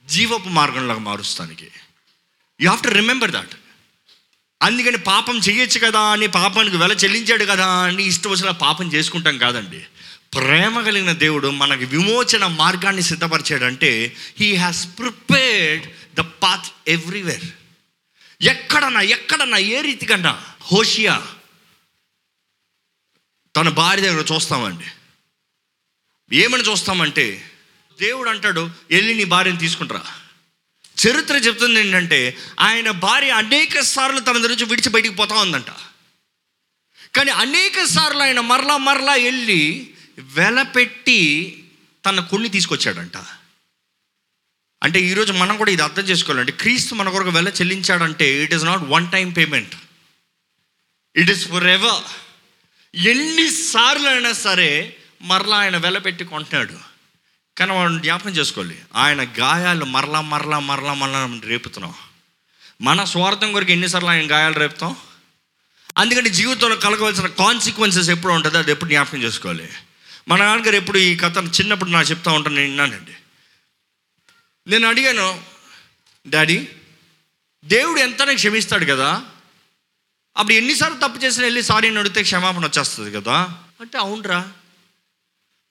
జీవపు 0.09 0.49
మార్గంలోకి 0.49 0.99
మారుస్తానికి. 0.99 1.67
You 2.61 2.69
have 2.69 2.83
to 2.83 2.87
remember 2.87 3.31
that 3.31 3.49
అందుకని 4.61 4.97
పాపం 4.97 5.37
చేయొచ్చు 5.37 5.79
కదా 5.79 5.99
అని 5.99 6.27
పాపానికి 6.27 6.77
వెల 6.77 6.91
చెల్లించాడు 6.91 7.45
కదా 7.45 7.67
అని 7.67 8.03
ఇష్టం 8.03 8.29
వచ్చిన 8.29 8.51
పాపం 8.51 8.93
చేసుకుంటాం 8.93 9.37
కాదండి. 9.37 9.85
ప్రేమ 10.33 10.81
కలిగిన 10.81 11.11
దేవుడు 11.11 11.47
మనకి 11.47 11.85
విమోచన 11.85 12.45
మార్గాన్ని 12.45 13.01
సిద్ధపరిచాడంటే 13.01 14.15
he 14.39 14.55
has 14.55 14.87
prepared 14.99 16.15
the 16.15 16.19
path 16.19 16.89
everywhere 16.89 17.43
ఎక్కడన్నా 18.41 19.01
ఎక్కడన్నా 19.01 19.57
ఏ 19.57 19.81
రీతికన్నా 19.81 20.41
హోషియా 20.61 21.27
తన 23.55 23.69
భార్య 23.69 24.01
దగ్గర 24.01 24.25
చూస్తామండి. 24.33 24.87
ఏమని 26.35 26.63
చూస్తామంటే 26.63 27.51
దేవుడు 27.99 28.29
అంటాడు 28.29 28.69
వెళ్ళి 28.91 29.13
నీ 29.13 29.23
భార్యను 29.23 29.57
తీసుకుంటారా. 29.57 30.05
చరిత్ర 30.97 31.35
చెప్తుంది 31.35 31.79
ఏంటంటే 31.79 32.37
ఆయన 32.59 32.91
భార్య 32.91 33.29
అనేక 33.29 33.79
సార్లు 33.79 34.19
తన 34.19 34.37
దగ్గర 34.37 34.49
నుంచి 34.49 34.65
విడిచి 34.65 34.89
బయటికి 34.89 35.15
పోతా 35.15 35.35
ఉందంట. 35.35 35.71
కానీ 37.15 37.31
అనేక 37.31 37.83
సార్లు 37.83 38.21
ఆయన 38.21 38.39
మరలా 38.39 38.77
మరలా 38.77 39.13
వెళ్ళి 39.13 39.93
వెలపెట్టి 40.19 41.19
తన 42.05 42.19
కొన్ని 42.19 42.49
తీసుకొచ్చాడంట. 42.49 43.17
అంటే 44.83 44.99
ఈరోజు 44.99 45.33
మనం 45.33 45.57
కూడా 45.57 45.71
ఇది 45.71 45.81
అర్థం 45.81 46.03
చేసుకోవాలంటే 46.03 46.51
క్రీస్తు 46.51 46.95
మన 46.95 47.09
కొరకు 47.09 47.29
వెల 47.29 47.49
చెల్లించాడంటే 47.49 48.43
it 48.43 48.53
is 48.53 48.63
not 48.63 48.83
one 48.83 49.11
time 49.11 49.31
payment 49.31 49.75
it 51.15 51.29
is 51.29 51.47
forever 51.67 52.03
ఎన్నిసార్లు 52.95 54.07
అయినా 54.07 54.33
సరే 54.33 54.97
మరలా 55.21 55.57
ఆయన 55.57 55.77
వెలపెట్టి 55.77 56.25
కొంటున్నాడు 56.25 56.73
కానీ 57.57 57.71
వాడు 57.71 57.97
జ్ఞాపకం 57.97 58.29
చేసుకోవాలి. 58.29 58.81
ఆయన 58.95 59.23
గాయాలు 59.23 59.85
మరలా 59.85 60.21
మరలా 60.21 60.59
మరలా 60.59 60.93
మరలా 60.93 61.39
రేపుతున్నాం. 61.45 61.93
మన 62.81 63.03
స్వార్థం 63.03 63.53
కొరకు 63.53 63.71
ఎన్నిసార్లు 63.71 64.09
ఆయన 64.09 64.31
గాయాలు 64.31 64.53
రేపుతాం? 64.53 64.95
అందుకని 65.97 66.29
జీవితంలో 66.29 66.75
కలగవలసిన 66.75 67.27
కాన్సిక్వెన్సెస్ 67.27 68.09
ఎప్పుడు 68.09 68.33
ఉంటుందో 68.33 68.57
అది 68.57 68.71
ఎప్పుడు 68.71 68.89
జ్ఞాపకం 68.89 69.23
చేసుకోవాలి. 69.23 69.69
మా 70.27 70.37
నాన్నగారు 70.37 70.75
ఎప్పుడు 70.75 70.97
ఈ 70.97 71.15
కథ 71.15 71.37
చిన్నప్పుడు 71.37 71.89
నాకు 71.89 72.09
చెప్తా 72.09 72.31
ఉంటాను 72.31 72.55
నేను 72.55 72.67
విన్నానండి. 72.67 73.11
నేను 74.67 74.87
అడిగాను 74.87 75.43
డాడీ 76.27 76.67
దేవుడు 77.65 77.99
ఎంతనే 77.99 78.35
క్షమిస్తాడు 78.35 78.85
కదా? 78.85 79.25
అప్పుడు 80.37 80.53
ఎన్నిసార్లు 80.53 80.97
తప్పు 80.97 81.25
చేసిన 81.25 81.43
వెళ్ళి 81.43 81.63
సారీ 81.63 81.87
అని 81.87 81.99
అడిగితే 81.99 82.23
క్షమాపణ 82.23 82.65
వచ్చేస్తుంది 82.65 83.11
కదా? 83.11 83.49
అంటే 83.81 83.97
అవునరా. 83.97 84.47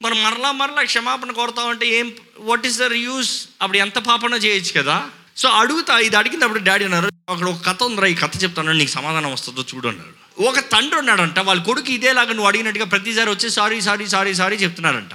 మనం 0.02 0.22
మరలా 0.22 0.52
మరలా 0.52 0.82
క్షమాపణ 0.82 1.32
కోరుతామంటే 1.32 1.86
ఏం 1.86 2.12
వాట్ 2.38 2.66
ఈస్ 2.66 2.78
దర్ 2.78 2.92
యూస్ 2.92 3.48
అప్పుడు 3.62 3.78
ఎంత 3.78 3.98
పాపన 3.98 4.34
చేయొచ్చు 4.34 4.82
కదా. 4.82 5.08
సో 5.36 5.48
అడుగుతా 5.48 5.98
ఇది 5.98 6.16
అడిగినప్పుడు 6.16 6.58
డాడీ 6.58 6.84
అన్నారు 6.84 7.06
అక్కడ 7.28 7.48
ఒక 7.48 7.66
కథ 7.66 7.82
ఉందిరా 7.82 8.06
ఈ 8.06 8.14
కథ 8.14 8.42
చెప్తాను 8.42 8.72
నీకు 8.72 8.90
సమాధానం 8.90 9.32
వస్తుందో 9.32 9.64
చూడు 9.74 9.88
అన్నాడు. 9.88 10.42
ఒక 10.42 10.60
తండ్రి 10.60 10.98
ఉన్నాడంట 10.98 11.38
వాళ్ళ 11.38 11.62
కొడుకు 11.62 11.90
ఇదేలాగా 11.90 12.28
నువ్వు 12.28 12.46
అడిగినట్టుగా 12.46 12.84
ప్రతిసారి 12.84 13.30
వచ్చి 13.30 13.50
sorry 13.50 13.80
sorry 13.80 14.06
sorry 14.06 14.34
sorry 14.34 14.56
చెప్తున్నాడంట. 14.56 15.14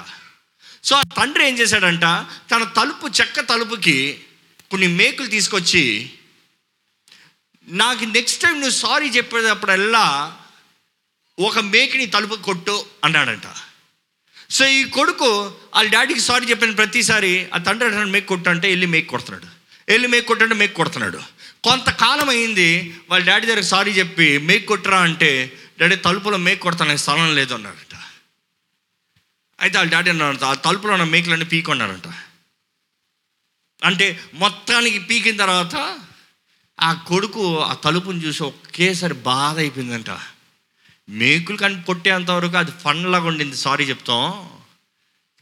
so 0.84 0.96
ఆ 0.96 1.02
తండ్రి 1.18 1.48
ఏం 1.48 1.60
చేశాడంట 1.60 2.06
తన 2.52 2.64
తలుపు 2.64 3.08
చెక్క 3.22 3.40
తలుపుకి 3.40 4.20
కొన్ని 4.72 4.88
మేకులు 4.88 5.28
తీసుకొచ్చి 5.28 6.12
నాకు 7.68 8.04
నెక్స్ట్ 8.16 8.42
టైం 8.42 8.56
నువ్వు 8.62 8.78
సారీ 8.78 9.08
చెప్పేటప్పుడల్లా 9.10 10.06
ఒక 11.38 11.60
మేకిని 11.74 12.06
తలుపు 12.06 12.36
కొట్టు 12.48 12.86
అన్నాడంట. 13.04 13.48
సో 14.56 14.64
ఈ 14.66 14.84
కొడుకు 14.98 15.30
వాళ్ళ 15.76 15.88
డాడీకి 15.92 16.20
సారీ 16.20 16.46
చెప్పిన 16.46 16.76
ప్రతిసారి 16.82 17.32
ఆ 17.54 17.58
తండ్రి 17.58 17.88
అంటాడు 17.88 18.12
మేక్ 18.16 18.28
కొట్టు 18.32 18.50
అంటే 18.50 18.68
వెళ్ళి 18.68 18.88
మేక్ 18.96 19.08
కొడుతున్నాడు. 19.08 19.48
వెళ్ళి 19.88 20.08
మేక్ 20.08 20.28
కొట్టంటే 20.28 20.56
మేక్ 20.56 20.76
కొడుతున్నాడు. 20.82 21.22
కొంతకాలం 21.64 22.30
అయింది 22.30 22.70
వాళ్ళ 23.10 23.26
డాడీ 23.26 23.46
దగ్గర 23.48 23.62
సారీ 23.74 23.92
చెప్పి 23.92 24.28
మేక్ 24.50 24.66
కొట్టరా 24.66 25.00
అంటే 25.02 25.32
డాడీ 25.80 25.96
తలుపులో 25.96 26.38
మేక్ 26.38 26.62
కొడతానే 26.62 26.98
స్థలం 26.98 27.36
లేదు 27.36 27.54
అన్నాడట. 27.54 27.96
అయితే 29.60 29.76
వాళ్ళ 29.78 29.92
డాడీ 29.92 30.10
అన్నాడంట 30.10 30.44
ఆ 30.44 30.54
తలుపులో 30.54 30.94
ఉన్న 30.94 31.06
మేకులన్నీ 31.14 31.46
పీకొన్నాడంట 31.46 32.08
అంటే 33.82 34.08
మొత్తానికి 34.34 35.00
పీకిన 35.00 35.38
తర్వాత 35.38 35.76
ఆ 36.80 36.94
కొడుకు 36.94 37.60
ఆ 37.60 37.74
తలుపుని 37.74 38.20
చూసి 38.20 38.44
ఒకేసారి 38.44 39.14
బాధ 39.14 39.58
అయిపోయిందంట. 39.58 40.10
మేకులు 41.10 41.58
కానీ 41.58 41.82
కొట్టేంతవరకు 41.82 42.58
అది 42.58 42.72
ఫండ్లాగా 42.72 43.26
ఉండింది 43.26 43.56
సారీ 43.56 43.84
చెప్తాం. 43.84 44.50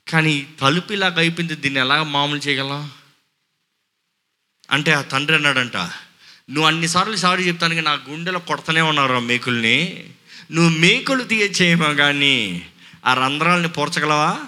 కానీ 0.07 0.47
తలుపు 0.61 0.93
ఇలాగ 0.93 1.17
అయిపోయింది 1.17 1.55
దీన్ని 1.55 1.79
ఎలాగ 1.79 2.03
మామూలు 2.03 2.39
చేయగలం? 2.39 2.91
అంటే 4.71 4.91
ఆ 4.91 5.01
తండ్రి 5.01 5.35
అన్నాడంట 5.35 5.77
నువ్వు 6.49 6.65
అన్నిసార్లు 6.65 7.15
సారీ 7.15 7.47
చెప్తానికి 7.47 7.81
నా 7.81 7.91
గుండెలో 7.91 8.39
కొడతనే 8.39 8.81
ఉన్నారు 8.81 9.13
ఆ 9.13 9.19
మేకుల్ని. 9.19 10.07
నువ్వు 10.51 10.77
మేకులు 10.77 11.23
తీయచేయమో 11.23 11.93
కానీ 11.93 12.65
ఆ 13.05 13.13
రంధ్రాలని 13.13 13.67
పోర్చగలవా? 13.67 14.39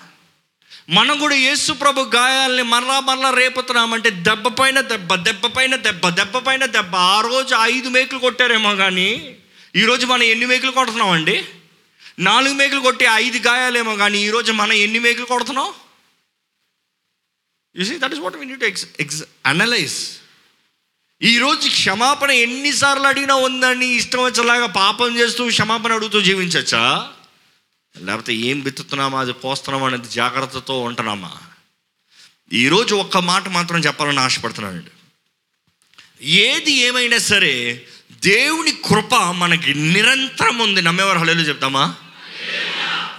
మనం 0.90 1.20
కూడా 1.20 1.36
యేసు 1.36 1.74
ప్రభు 1.74 2.02
గాయాల్ని 2.02 2.64
మరలా 2.64 3.00
మరలా 3.00 3.30
రేపుతున్నామంటే 3.30 4.10
దెబ్బ 4.10 4.48
పైన 4.48 4.82
దెబ్బ 4.82 5.16
దెబ్బ 5.16 5.46
పైన 5.46 5.76
దెబ్బ 5.76 6.10
దెబ్బ 6.10 6.38
పైన 6.38 6.66
దెబ్బ. 6.66 6.96
ఆ 6.96 7.22
రోజు 7.22 7.56
ఐదు 7.56 7.90
మేకులు 7.90 8.20
కొట్టారేమో 8.20 8.76
కానీ 8.76 9.38
ఈరోజు 9.76 10.06
మనం 10.06 10.24
ఎన్ని 10.24 10.46
మేకులు 10.46 10.72
కొడుతున్నామండి? 10.72 11.44
నాలుగు 12.20 12.54
మేకులు 12.54 12.80
కొట్టి 12.80 13.06
ఐదు 13.06 13.38
గాయాలేమో 13.38 13.96
కానీ 13.96 14.18
ఈరోజు 14.18 14.52
మనం 14.52 14.74
ఎన్ని 14.74 15.00
మేకులు 15.00 15.26
కొడుతున్నాం? 15.26 15.74
You 17.78 17.84
see 17.84 17.98
that 17.98 18.14
is 18.14 18.20
what 18.20 18.36
we 18.36 18.46
need 18.46 18.64
ex 18.64 18.86
ex 19.00 19.24
analyse 19.46 19.98
ఈరోజు 21.22 21.70
క్షమాపణ 21.70 22.32
ఎన్నిసార్లు 22.32 23.08
అడిగినా 23.08 23.36
ఉందని 23.36 23.88
ఇష్టం 23.96 24.24
వచ్చేలాగా 24.24 24.66
పాపం 24.66 25.20
చేస్తూ 25.20 25.48
క్షమాపణ 25.48 25.94
అడుగుతూ 25.94 26.22
జీవించచ్చా? 26.22 27.12
లేకపోతే 28.02 28.36
ఏం 28.36 28.62
విత్తుతున్నామా 28.62 29.20
అది 29.20 29.34
పోస్తున్నామా 29.34 29.88
అనేది 29.88 30.10
జాగ్రత్తతో 30.10 30.82
ఉంటున్నామా? 30.82 31.38
ఈరోజు 32.54 32.96
ఒక్క 32.96 33.18
మాట 33.18 33.48
మాత్రం 33.48 33.80
చెప్పాలని 33.80 34.20
ఆశపడుతున్నానండి 34.20 34.92
ఏది 36.26 36.72
ఏమైనా 36.72 37.18
సరే 37.18 37.86
దేవుని 38.12 38.72
కృప 38.72 39.16
మనకి 39.16 39.74
నిరంతరం 39.74 40.58
ఉంది. 40.58 40.82
నమ్మేవారు 40.82 41.20
హలో 41.20 41.34
చెప్తామా? 41.34 41.96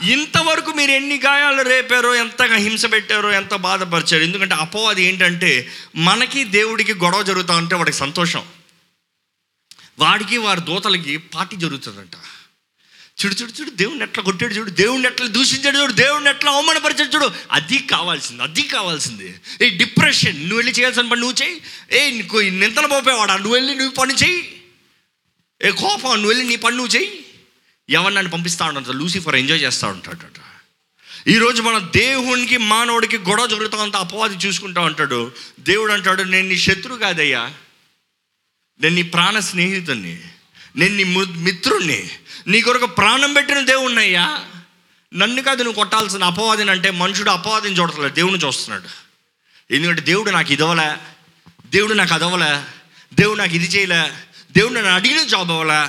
ఇంతవరకు 0.03 0.71
మీరు 0.71 0.91
ఎన్ని 0.91 1.17
గాయాలు 1.17 1.63
రేపారో 1.63 2.15
ఎంతగా 2.15 2.57
హింస 2.57 2.93
పెట్టారో 2.93 3.33
ఎంత 3.33 3.55
బాధపరిచారు 3.55 4.23
ఎందుకంటే 4.23 4.55
అపవాది 4.55 5.03
ఏంటంటే 5.03 5.71
మనకి 5.97 6.45
దేవుడికి 6.45 6.95
గొడవ 6.95 7.23
జరుగుతా 7.23 7.57
ఉంటే 7.57 7.75
వాడికి 7.75 7.97
సంతోషం. 7.97 8.45
వాడికి 9.99 10.37
వారి 10.37 10.61
దూతలకి 10.61 11.17
పార్టీ 11.17 11.57
జరుగుతుందంట. 11.57 12.11
చూడు 13.25 13.35
చూడు 13.35 13.53
చూడు 13.53 13.71
దేవుడిని 13.71 14.03
ఎట్లా 14.03 14.23
కొట్టాడు 14.23 14.55
చూడు 14.55 14.71
దేవుడిని 14.71 15.09
ఎట్లా 15.09 15.27
దూషించాడు 15.27 15.79
చూడు 15.79 15.93
దేవుడిని 15.93 16.31
ఎట్లా 16.31 16.53
అవమానపరిచాడు 16.53 17.15
చూడు. 17.15 17.31
అది 17.53 17.79
కావాల్సింది 17.79 18.43
అది 18.43 18.63
కావాల్సింది. 18.63 19.35
ఏ 19.63 19.69
డిప్రెషన్ 19.69 20.41
నువ్వు 20.41 20.57
వెళ్ళి 20.57 20.73
చేయాల్సిన 20.73 21.09
పని 21.09 21.21
నువ్వు 21.21 21.45
చేయి 21.45 21.63
ఏ 21.99 22.11
నీకు 22.11 22.37
నింతలు 22.37 22.87
పోపేవాడా? 22.87 23.37
నువ్వు 23.37 23.55
వెళ్ళి 23.55 23.75
నువ్వు 23.75 23.95
పని 23.95 24.15
చెయ్యి. 24.15 24.63
ఏ 25.65 25.71
కోపం 25.71 26.11
నువ్వు 26.11 26.29
వెళ్ళి 26.29 26.45
నీ 26.45 26.57
పని 26.57 26.77
నువ్వు 26.77 26.97
చెయ్యి. 26.97 27.25
ఎవరు 27.91 28.15
నన్ను 28.15 28.33
పంపిస్తా 28.33 28.67
ఉంటాడు 28.67 28.93
లూసిఫర్ 28.93 29.37
ఎంజాయ్ 29.37 29.63
చేస్తూ 29.63 29.87
ఉంటాడట. 29.87 30.41
ఈరోజు 31.29 31.63
మన 31.63 31.79
దేవునికి 31.97 32.57
మానవుడికి 32.57 33.19
గొడవ 33.19 33.47
జరుగుతూ 33.47 33.77
అంత 33.77 33.97
అపవాది 33.97 34.47
చూసుకుంటా 34.47 34.81
ఉంటాడు. 34.81 35.33
దేవుడు 35.61 35.93
అంటాడు 35.93 36.23
నేను 36.23 36.49
నీ 36.49 36.59
శత్రువు 36.59 36.99
కాదయ్యా. 36.99 37.53
నేను 38.81 38.95
నీ 38.95 39.03
ప్రాణ 39.03 39.39
స్నేహితుడిని 39.39 40.21
నేను 40.77 40.97
నీ 40.97 41.05
ము- 41.05 41.37
మిత్రుణ్ణి. 41.37 42.11
నీ 42.47 42.61
కొరకు 42.63 42.87
ప్రాణం 42.87 43.35
పెట్టిన 43.35 43.61
దేవుణ్ణయ్యా. 43.61 44.45
నన్ను 45.15 45.43
కాదు 45.43 45.63
నువ్వు 45.63 45.77
కొట్టాల్సిన 45.77 46.25
అపవాదిని 46.25 46.71
అంటే 46.71 46.91
మనుషుడు 46.91 47.31
అపవాదిని 47.31 47.79
చూడట్లేదు 47.79 48.15
దేవుని 48.15 48.37
చూస్తున్నాడు. 48.37 48.89
ఎందుకంటే 49.71 50.03
దేవుడు 50.03 50.31
నాకు 50.31 50.53
ఇదవలే 50.53 50.97
దేవుడు 51.67 51.95
నాకు 51.95 52.15
అదవలే 52.15 52.65
దేవుడు 53.15 53.39
నాకు 53.39 53.55
ఇది 53.55 53.65
చేయలే 53.65 54.13
దేవుడు 54.53 54.75
నన్ను 54.75 54.91
అడిగిన 54.91 55.23
జాబ్ 55.23 55.51
అవ్వలే 55.51 55.89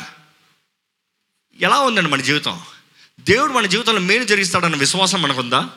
ఎలా 1.65 1.79
ఉందండి 1.79 2.09
మన 2.09 2.21
జీవితం? 2.21 2.61
దేవుడు 3.19 3.53
మన 3.53 3.65
జీవితంలో 3.65 3.99
మేలు 3.99 4.23
జరిగిస్తాడన్న 4.23 4.75
విశ్వాసం 4.75 5.21
మనకుందా? 5.21 5.69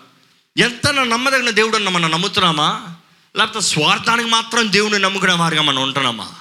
ఎంత 0.58 0.88
నమ్మదగిన 0.88 1.50
దేవుడు 1.50 1.76
అన్న 1.76 1.88
మనం 1.88 2.10
నమ్ముతున్నామా? 2.10 2.96
లేకపోతే 3.36 3.60
స్వార్థానికి 3.60 4.28
మాత్రం 4.28 4.72
దేవుడిని 4.72 4.98
నమ్ముకునే 4.98 5.32
వారిగా 5.32 5.62
మనం 5.62 5.82
ఉంటున్నామా? 5.82 6.34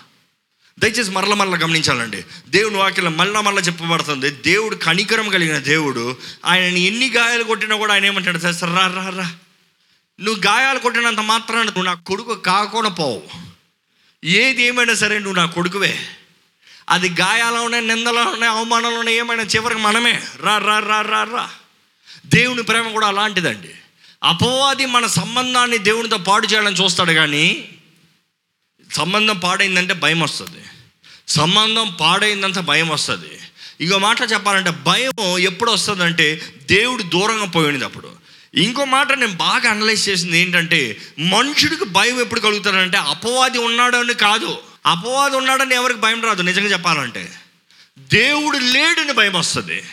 దయచేసి 0.80 1.12
మరల 1.12 1.34
మరల 1.34 1.50
గమనించాలండి. 1.50 2.26
దేవుని 2.50 2.78
వాక్యం 2.78 3.18
మళ్ళా 3.18 3.42
మళ్ళా 3.42 3.62
చెప్పబడుతుంది. 3.62 4.30
దేవుడు 4.30 4.76
కనికరం 4.76 5.30
కలిగిన 5.30 5.58
దేవుడు 5.58 6.18
ఆయనని 6.46 6.80
ఎన్ని 6.80 7.10
గాయాలు 7.10 7.44
కొట్టినా 7.44 7.76
కూడా 7.76 7.94
ఆయన 7.94 8.06
ఏమంటాడు 8.06 8.40
సార్ 8.40 8.56
సార్ 8.56 8.76
రా 8.76 8.88
రా 8.88 9.10
రా. 9.10 9.32
నువ్వు 10.22 10.44
గాయాలు 10.44 10.80
కొట్టినంత 10.80 11.20
మాత్రాన 11.20 11.64
నువ్వు 11.64 11.84
నా 11.84 11.94
కొడుకు 11.94 12.36
కాకుండా 12.36 12.90
పోవు. 12.90 13.22
ఏది 14.26 14.64
ఏమైనా 14.64 14.94
సరే 14.94 15.20
నువ్వు 15.20 15.36
నా 15.36 15.46
కొడుకువే. 15.46 16.00
అది 16.90 17.10
గాయాలు 17.10 17.56
ఉన్నాయి 17.56 17.92
అవమానంలోనే 17.92 18.30
ఉన్నాయి 18.32 18.54
అవమానాలు 18.54 18.96
ఉన్నాయి 18.96 19.18
ఏమైనా 19.18 19.44
చివరికి 19.44 19.82
మనమే. 19.82 20.24
రా 20.42 20.58
రా 20.58 20.80
రా 20.80 21.02
రా 21.02 21.24
రా. 21.24 21.50
దేవుని 22.26 22.64
ప్రేమ 22.64 22.90
కూడా 22.90 23.08
అలాంటిదండి. 23.08 23.70
అపవాది 24.24 24.86
మన 24.86 25.08
సంబంధాన్ని 25.08 25.78
దేవునితో 25.78 26.18
పాడు 26.18 26.48
చేయాలని 26.48 26.76
చూస్తాడు 26.76 27.12
కానీ 27.12 27.70
సంబంధం 28.94 29.38
పాడైందంటే 29.38 29.94
భయం 29.94 30.20
వస్తుంది. 30.20 30.64
సంబంధం 31.28 31.96
పాడైందంత 32.02 32.60
భయం 32.60 32.90
వస్తుంది. 32.90 33.40
ఇంకో 33.82 33.98
మాట 33.98 34.22
చెప్పాలంటే 34.22 34.70
భయం 34.70 35.38
ఎప్పుడు 35.38 35.72
వస్తుందంటే 35.72 36.42
దేవుడు 36.70 37.04
దూరంగా 37.04 37.46
పోయింది 37.46 37.86
అప్పుడు. 37.86 38.10
ఇంకో 38.56 38.86
మాట 38.86 39.12
నేను 39.12 39.32
బాగా 39.32 39.70
అనలైజ్ 39.70 40.10
చేసింది 40.10 40.40
ఏంటంటే 40.40 40.98
మనుషుడికి 41.20 41.86
భయం 41.86 42.22
ఎప్పుడు 42.22 42.40
కలుగుతాడంటే 42.40 42.98
అపవాది 42.98 43.58
ఉన్నాడని 43.58 44.14
కాదు. 44.14 44.58
అపవాది 44.86 45.36
ఉన్నాడని 45.36 45.76
ఎవరికి 45.76 46.00
భయం 46.00 46.26
రాదు 46.26 46.42
నిజంగా 46.42 46.68
చెప్పాలంటే. 46.68 47.32
దేవుడు 47.98 48.58
లేడని 48.58 49.14
భయం 49.14 49.34
వస్తుంది. 49.34 49.84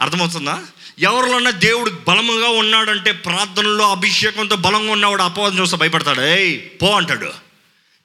అర్థమవుతుందా? 0.00 0.62
ఎవరిలోన్నా 0.98 1.50
దేవుడు 1.50 1.90
బలముగా 2.08 2.48
ఉన్నాడంటే 2.48 3.12
ప్రార్థనలో 3.12 3.90
అభిషేకంతో 3.90 4.56
బలంగా 4.56 4.92
ఉన్నవాడు 4.92 5.22
అపవాదం 5.22 5.58
చూస్తే 5.58 5.76
భయపడతాడు. 5.76 6.20
ఏయ్ 6.20 6.60
పో 6.82 6.96
అంటాడు. 6.96 7.30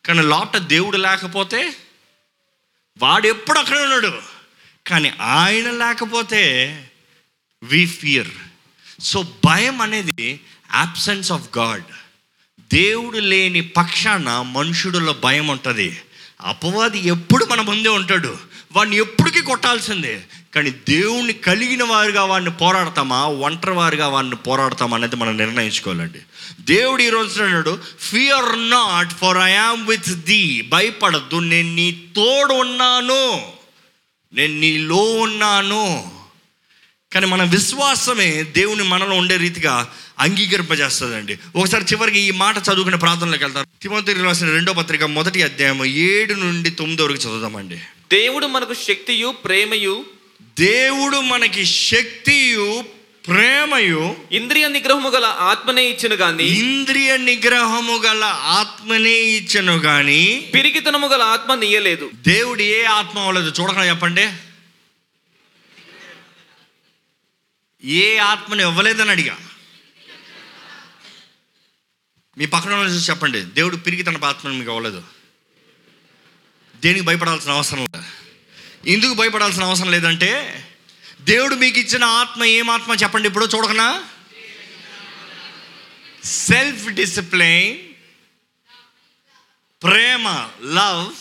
కానీ 0.05 0.21
లోట 0.21 0.57
దేవుడు 0.57 0.97
లేకపోతే 0.97 1.75
వాడు 2.97 3.27
ఎప్పుడు 3.27 3.59
అక్కడే 3.59 3.81
ఉన్నాడు. 3.81 4.21
కానీ 4.87 5.13
ఆయన 5.21 5.71
లేకపోతే 5.71 6.41
వి 7.63 7.85
ఫియర్ 7.85 8.27
సో 8.99 9.27
భయం 9.45 9.81
అనేది 9.81 10.39
యాబ్సెన్స్ 10.75 11.31
ఆఫ్ 11.31 11.57
గాడ్ 11.57 11.83
దేవుడు 12.73 13.17
లేని 13.17 13.61
పక్షాన 13.61 14.41
మనుషుడిలో 14.41 15.13
భయం 15.13 15.47
ఉంటుంది. 15.47 16.01
అపవాది 16.41 16.99
ఎప్పుడు 16.99 17.45
మన 17.45 17.61
ముందే 17.61 17.89
ఉంటాడు. 17.89 18.37
వాడిని 18.71 18.95
ఎప్పటికీ 18.95 19.41
కొట్టాల్సిందే. 19.41 20.25
కానీ 20.55 20.69
దేవుణ్ణి 20.69 21.33
కలిగిన 21.33 21.83
వారుగా 21.83 22.23
వాడిని 22.23 22.51
పోరాడతామా? 22.51 23.25
ఒంటరి 23.25 23.71
వారుగా 23.71 24.07
వాడిని 24.07 24.35
పోరాడతామా 24.35 24.97
అనేది 24.97 25.15
మనం 25.15 25.37
నిర్ణయించుకోవాలండి. 25.37 26.19
దేవుడు 26.61 27.01
ఈరోజు 27.01 27.43
అన్నాడు 27.43 27.79
fear 27.99 28.69
not 28.69 29.13
for 29.13 29.37
I 29.37 29.53
am 29.53 29.87
with 29.87 30.09
thee 30.09 30.61
భయపడద్దు 30.61 31.35
నేను 31.35 31.75
నీ 31.75 31.91
తోడు 32.15 32.53
ఉన్నాను. 32.53 33.51
నేను 34.33 34.59
నీలో 34.59 34.95
ఉన్నాను. 34.95 36.11
కానీ 37.13 37.25
మన 37.25 37.43
విశ్వాసమే 37.43 38.43
దేవుని 38.43 38.83
మనలో 38.83 39.15
ఉండే 39.15 39.37
రీతిగా 39.37 39.89
అంగీకరింపజేస్తుందండి. 40.19 41.39
ఒకసారి 41.55 41.83
చివరికి 41.83 42.19
ఈ 42.19 42.31
మాట 42.31 42.57
చదువుకునే 42.57 42.97
ప్రార్థనలోకి 42.97 43.43
వెళ్తారు 43.43 43.67
తిమోతికి 43.81 44.21
రాసిన 44.21 44.47
రెండో 44.47 44.73
పత్రిక 44.73 45.03
మొదటి 45.03 45.43
అధ్యాయం 45.43 45.85
ఏడు 45.85 46.33
నుండి 46.33 46.69
తొమ్మిది 46.69 47.01
వరకు 47.01 47.17
చదువుదామండి. 47.17 47.75
దేవుడు 48.11 48.45
మనకు 48.45 48.73
శక్తియు 48.73 49.29
ప్రేమయు 49.29 50.05
దేవుడు 50.41 51.17
మనకి 51.17 51.65
శక్తియు 51.65 52.85
ప్రేమయు 53.27 54.17
ఇంద్రియ 54.31 54.67
నిగ్రహము 54.67 55.09
గల 55.09 55.25
ఆత్మనే 55.25 55.85
ఇచ్చును 55.85 56.15
గాని 56.15 56.43
ఇంద్రియ 56.43 57.17
నిగ్రహము 57.17 57.97
గల 57.97 58.23
ఆత్మనే 58.43 59.09
ఇచ్చను 59.09 59.79
కానీ 59.79 60.51
పిరికితనము 60.53 61.07
గల 61.07 61.21
ఆత్మ 61.21 61.55
నీయలేదు. 61.55 62.11
దేవుడు 62.13 62.61
ఏ 62.61 62.83
ఆత్మ 62.83 63.19
అవ్వలేదు 63.19 63.61
చూడకుండా 63.61 63.89
చెప్పండి. 63.89 64.29
ఏ 67.83 68.17
ఆత్మను 68.17 68.61
ఇవ్వలేదని 68.61 69.11
అడిగా. 69.11 69.37
మీ 72.37 72.45
పక్కన 72.45 72.71
చూసి 72.71 73.11
చెప్పండి. 73.11 73.41
దేవుడు 73.41 73.75
పిరిగి 73.75 74.03
తన 74.03 74.25
ఆత్మను 74.25 74.53
మీకు 74.53 74.69
ఇవ్వలేదు. 74.69 75.03
దేనికి 76.75 77.05
భయపడాల్సిన 77.05 77.51
అవసరం 77.51 77.79
లేదు. 77.79 78.28
ఎందుకు 78.87 79.13
భయపడాల్సిన 79.13 79.63
అవసరం 79.63 79.91
లేదంటే 79.91 80.65
దేవుడు 81.21 81.55
మీకు 81.55 81.79
ఇచ్చిన 81.79 82.03
ఆత్మ 82.03 82.43
ఏమాత్మ 82.43 82.93
చెప్పండి 82.93 83.27
ఇప్పుడు 83.27 83.45
చూడకనా? 83.45 84.05
సెల్ఫ్ 86.23 86.89
డిసిప్లైన్ 86.89 87.77
ప్రేమ 89.83 90.49
లవ్ 90.63 91.15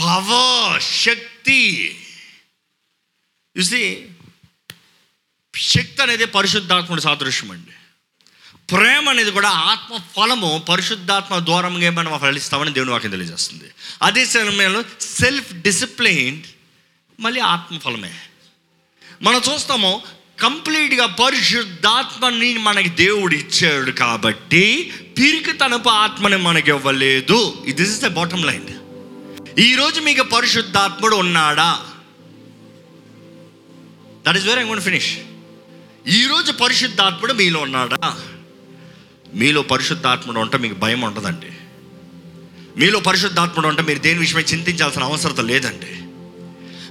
పవర్ 0.00 0.82
శక్తి. 0.82 1.98
చూసి 3.58 4.08
శక్తి 5.54 6.02
అనేది 6.02 6.24
పరిశుద్ధాత్ముడి 6.24 7.02
సాదృశ్యం 7.02 7.50
అండి 7.50 7.72
ప్రేమ 8.72 9.08
అనేది 9.08 9.30
కూడా 9.30 9.48
ఆత్మ 9.48 9.98
ఫలము 10.16 10.64
పరిశుద్ధాత్మ 10.68 11.38
ద్వారంగా 11.38 11.90
మనం 11.90 12.18
ఫలిస్తామని 12.18 12.72
దేవుని 12.72 12.90
వాక్యం 12.90 13.10
తెలియజేస్తుంది. 13.10 13.68
అదే 14.02 14.24
సమయంలో 14.24 14.82
సెల్ఫ్ 15.00 15.52
డిసిప్లిన్ 15.52 16.40
మళ్ళీ 17.20 17.40
ఆత్మ 17.40 17.78
ఫలమే 17.78 18.12
మనం 19.22 19.40
చూస్తాము 19.52 20.02
కంప్లీట్గా 20.40 21.06
పరిశుద్ధాత్మని 21.06 22.58
మనకి 22.58 22.88
దేవుడు 22.88 23.34
ఇచ్చాడు 23.34 23.90
కాబట్టి 23.90 24.92
పిరికి 25.18 25.52
తనపు 25.52 25.88
ఆత్మని 25.88 26.36
మనకి 26.36 26.70
ఇవ్వలేదు. 26.70 27.64
This 27.68 27.90
is 27.90 28.00
the 28.00 28.08
bottom 28.08 28.44
line 28.44 28.70
ఈరోజు 29.58 30.00
మీకు 30.00 30.22
పరిశుద్ధాత్ముడు 30.22 31.16
ఉన్నాడా? 31.16 31.70
That 34.26 34.36
is 34.36 34.46
very 34.46 34.62
I 34.62 34.78
finish 34.80 35.12
ఈరోజు 36.08 36.52
పరిశుద్ధాత్ముడు 36.52 37.32
మీలో 37.32 37.60
ఉన్నాడా? 37.60 38.31
మీలో 39.34 39.62
పరిశుద్ధాత్ముడు 39.62 40.38
ఉంటే 40.38 40.58
మీకు 40.58 40.74
భయం 40.74 41.00
ఉండదండి. 41.00 41.46
మీలో 42.76 43.00
పరిశుద్ధాత్ముడు 43.00 43.68
ఉంటే 43.68 43.82
మీరు 43.82 43.98
దేని 43.98 44.18
విషయమై 44.18 44.42
చింతించాల్సిన 44.42 45.02
అవసరం 45.02 45.46
లేదండి. 45.46 45.92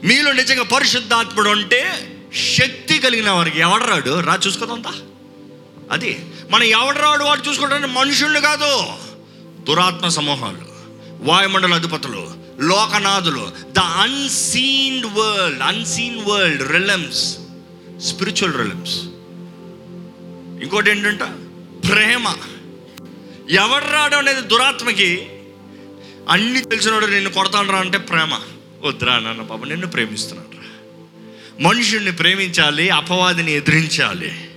మీలో 0.08 0.32
నిజంగా 0.32 0.64
పరిశుద్ధాత్ముడు 0.64 1.50
ఉంటే 1.50 1.82
శక్తి 2.58 3.00
కలిగిన 3.00 3.30
వారికి 3.30 3.60
ఎవడరాడు 3.60 4.20
రా 4.20 4.40
చూసుకోదంతా 4.48 4.94
అది 5.92 6.26
మనం 6.52 6.64
ఎవడరాడు 6.64 7.24
వాడు 7.24 7.50
చూసుకోవడానికి 7.50 7.94
మనుషుల్ని 7.94 8.42
కాదు. 8.42 8.86
దురాత్మ 9.64 10.08
సమూహాలు 10.08 10.72
వాయుమండల 11.22 11.74
అధిపతులు 11.74 12.34
లోకనాథులు 12.60 13.52
the 13.72 13.80
unseen 13.80 15.06
world 15.06 15.62
unseen 15.62 16.26
world 16.26 16.72
realms 16.72 17.38
spiritual 18.02 18.54
realms 18.54 18.96
ఇంకోటి 20.64 20.92
ఏంటంటే? 20.92 21.26
ప్రేమ. 21.88 22.36
ఎవడ్రాడు 23.50 24.16
అనేది 24.16 24.42
దురాత్మకి 24.42 25.28
అన్ని 26.30 26.62
తెలిసినోడు 26.62 27.06
నిన్ను 27.06 27.30
కొడతాను 27.30 27.72
రా 27.72 27.80
అంటే 27.80 27.98
ప్రేమ. 27.98 28.40
వద్దురా 28.82 29.20
నాన్న 29.20 29.42
పాప 29.42 29.66
నిన్ను 29.66 29.88
ప్రేమిస్తున్నాను 29.88 30.52
రా 30.52 30.58
మనుషుణ్ణి 31.60 32.12
ప్రేమించాలి 32.12 32.90
అపవాదిని 32.90 33.52
ఎదిరించాలి. 33.52 34.50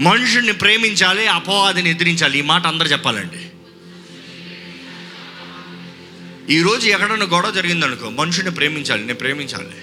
మనుషుణ్ణి 0.00 0.52
ప్రేమించాలి 0.52 1.26
అపవాదిని 1.26 1.90
ఎదిరించాలి. 1.90 2.38
ఈ 2.38 2.42
మాట 2.42 2.66
అందరు 2.66 2.88
చెప్పాలండి. 2.88 3.48
ఈరోజు 6.54 6.88
ఎక్కడన్నా 6.88 7.26
గొడవ 7.26 7.50
జరిగిందనుకో 7.50 8.10
మనుషుని 8.10 8.50
ప్రేమించాలి 8.50 9.02
నేను 9.02 9.18
ప్రేమించాలి. 9.18 9.76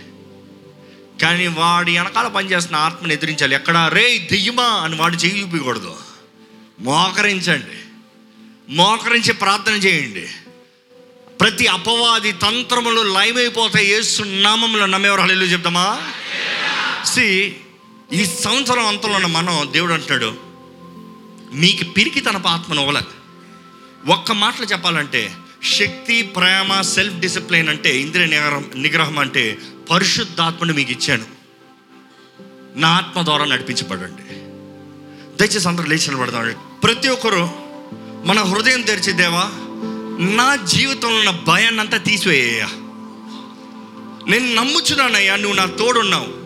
కానీ 1.21 1.47
వాడి 1.47 1.97
వెనకాల 1.97 2.27
పనిచేస్తున్న 2.27 2.77
ఆత్మని 2.77 3.13
ఎదిరించాలి. 3.13 3.55
ఎక్కడ 3.55 3.91
రే 3.93 4.27
దెయ్యమా 4.31 4.63
అని 4.63 4.95
వాడు 4.95 5.15
చేయి 5.15 5.41
చూపించకూడదు 5.41 5.95
మోకరించండి. 6.79 7.77
మోకరించి 8.75 9.33
ప్రార్థన 9.33 9.73
చేయండి. 9.73 10.27
ప్రతి 11.39 11.67
అపవాది 11.67 12.31
తంత్రములు 12.31 13.13
లైవ్ 13.13 13.37
అయిపోతాయి 13.37 13.87
ఏసు 13.87 14.23
నామంలో 14.23 14.85
నమ్మేవారు. 14.85 15.21
హల్లు 15.21 15.45
చెప్తామా? 15.45 16.01
సి 17.05 17.55
ఈ 18.13 18.25
సంవత్సరం 18.25 18.87
అంతలో 18.87 19.13
ఉన్న 19.13 19.27
మనం 19.27 19.69
దేవుడు 19.71 19.93
అంటాడు 19.93 20.37
మీకు 21.53 21.83
పిరికి 21.83 22.19
తన 22.19 22.41
ఆత్మను 22.47 22.81
ఇవ్వలే 22.81 23.01
ఒక్క 24.11 24.31
మాటలు 24.31 24.65
చెప్పాలంటే 24.65 25.35
శక్తి 25.63 26.21
ప్రేమ 26.21 26.81
సెల్ఫ్ 26.81 27.15
డిసిప్లిన్ 27.15 27.69
అంటే 27.69 27.99
ఇంద్రియ 27.99 28.25
నిగ్రహం 28.25 28.65
నిగ్రహం 28.75 29.19
అంటే 29.19 29.57
పరిశుద్ధాత్మని 29.91 30.73
మీకు 30.73 30.91
ఇచ్చాను. 30.91 31.25
నా 32.75 32.87
ఆత్మ 32.87 33.21
ద్వారా 33.21 33.45
నడిపించబడండి. 33.45 34.28
దయచేసి 35.39 35.67
అందరూ 35.67 35.85
లేచి 35.85 36.07
నిలబడదాం. 36.07 36.55
ప్రతి 36.83 37.07
ఒక్కరు 37.07 37.49
మన 38.25 38.39
హృదయం 38.39 38.81
తెరిచి 38.81 39.13
దేవా 39.13 39.51
నా 40.35 40.55
జీవితంలో 40.55 41.15
ఉన్న 41.15 41.29
భయాన్ని 41.29 41.81
అంతా 41.81 41.97
తీసివేయ్యా 41.97 42.65
నేను 44.27 44.55
నమ్ముచున్నానయ్యా 44.55 45.35
నువ్వు 45.35 45.57
నా 45.57 45.65
తోడున్నావు. 45.65 46.39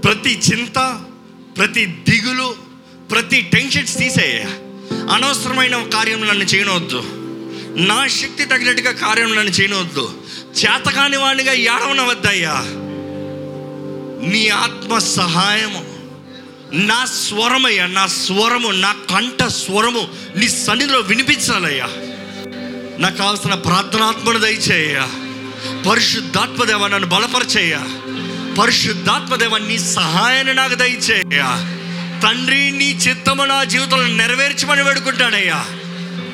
ప్రతి 0.00 0.38
చింత 0.38 1.00
ప్రతి 1.58 1.86
దిగులు 1.86 2.54
ప్రతి 3.10 3.40
టెన్షన్స్ 3.40 3.98
తీసేయ్యా 3.98 4.46
అనవసరమైన 5.14 5.82
కార్యం 5.82 6.20
నన్ను 6.20 6.44
చేయనవద్దు 6.44 7.02
నా 7.76 8.08
శక్తి 8.08 8.44
తగినట్టుగా 8.44 8.92
కార్యం 8.92 9.34
నన్ను 9.34 9.50
చేయనవద్దు 9.50 10.12
చేతకాని 10.58 11.16
వాడిగా 11.16 11.52
ఏడవనవద్దయ్యా. 11.52 12.54
నీ 14.30 14.48
ఆత్మ 14.48 14.98
సహాయము. 14.98 15.93
నా 16.74 17.04
స్వరమయ్యా 17.04 17.86
నా 17.86 18.06
స్వరము 18.06 18.68
నా 18.68 18.92
కంఠ 18.92 19.44
స్వరము 19.44 20.08
నీ 20.36 20.48
సన్నిధిలో 20.48 20.98
వినిపించాలయ్యా. 20.98 21.88
నాకు 22.98 23.16
కావాల్సిన 23.16 23.54
ప్రార్థనాత్మను 23.54 24.38
దయచేయ్యా. 24.38 25.08
పరిశుద్ధాత్మదేవ 25.90 26.86
నన్ను 26.86 27.08
బలపరచయ్యా. 27.08 27.82
పరిశుద్ధాత్మదేవ 28.58 29.58
నీ 29.58 29.78
సహాయాన్ని 29.78 30.54
నాకు 30.54 30.74
దయచేయ్యా. 30.74 31.78
తండ్రి 32.22 32.70
నీ 32.70 32.90
చిత్తము 32.90 33.44
నా 33.44 33.64
జీవితంలో 33.64 34.06
నెరవేర్చమని 34.06 34.82
వేడుకుంటానయ్యా. 34.82 35.66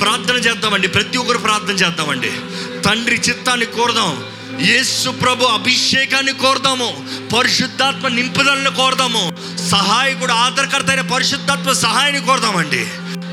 ప్రార్థన 0.00 0.34
చేద్దామండి 0.34 0.88
ప్రతి 0.88 1.18
ఒక్కరు 1.18 1.38
ప్రార్థన 1.38 1.74
చేద్దామండి. 1.74 2.32
తండ్రి 2.80 3.16
చిత్తాన్ని 3.16 3.66
కోరదాం. 3.66 4.24
యేసు 4.60 5.10
ప్రభు 5.10 5.44
అభిషేకాన్ని 5.44 6.32
కోరదాము 6.32 6.88
పరిశుద్ధాత్మ 7.36 8.08
నింపుదలను 8.08 8.70
కోరదాము 8.70 9.32
సహాయకుడు 9.68 10.32
ఆధారకర్త 10.32 10.90
అయిన 10.90 11.00
పరిశుద్ధాత్మ 11.00 11.72
సహాయాన్ని 11.72 12.20
కోరదామండి. 12.20 12.86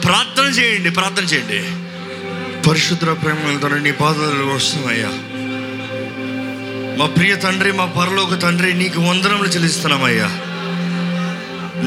ప్రార్థన 0.05 0.43
చేయండి 0.43 0.89
ప్రార్థన 0.89 1.23
చేయండి. 1.23 1.59
పరిశుద్ధ 2.69 3.05
ప్రేమలతో 3.05 3.67
నీ 3.67 3.91
బాధలు 3.91 4.43
వస్తున్నాయా 4.43 5.11
మా 6.99 7.05
ప్రియ 7.05 7.35
తండ్రి 7.35 7.71
మా 7.71 7.85
పరలోక 7.85 8.41
తండ్రి 8.41 8.73
నీకు 8.73 9.01
వందనములు 9.01 9.47
చెల్లిస్తున్నామయ్యా. 9.47 10.29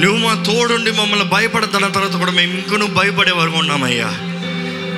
నువ్వు 0.01 0.19
మా 0.19 0.45
తోడుండి 0.47 0.91
మమ్మల్ని 0.91 1.27
భయపడతాన 1.27 1.89
తర్వాత 1.89 2.17
కూడా 2.17 2.33
మేము 2.33 2.53
ఇంకనూ 2.53 2.87
భయపడే 2.87 3.33
వరకు 3.33 3.57
ఉన్నామయ్యా. 3.57 4.11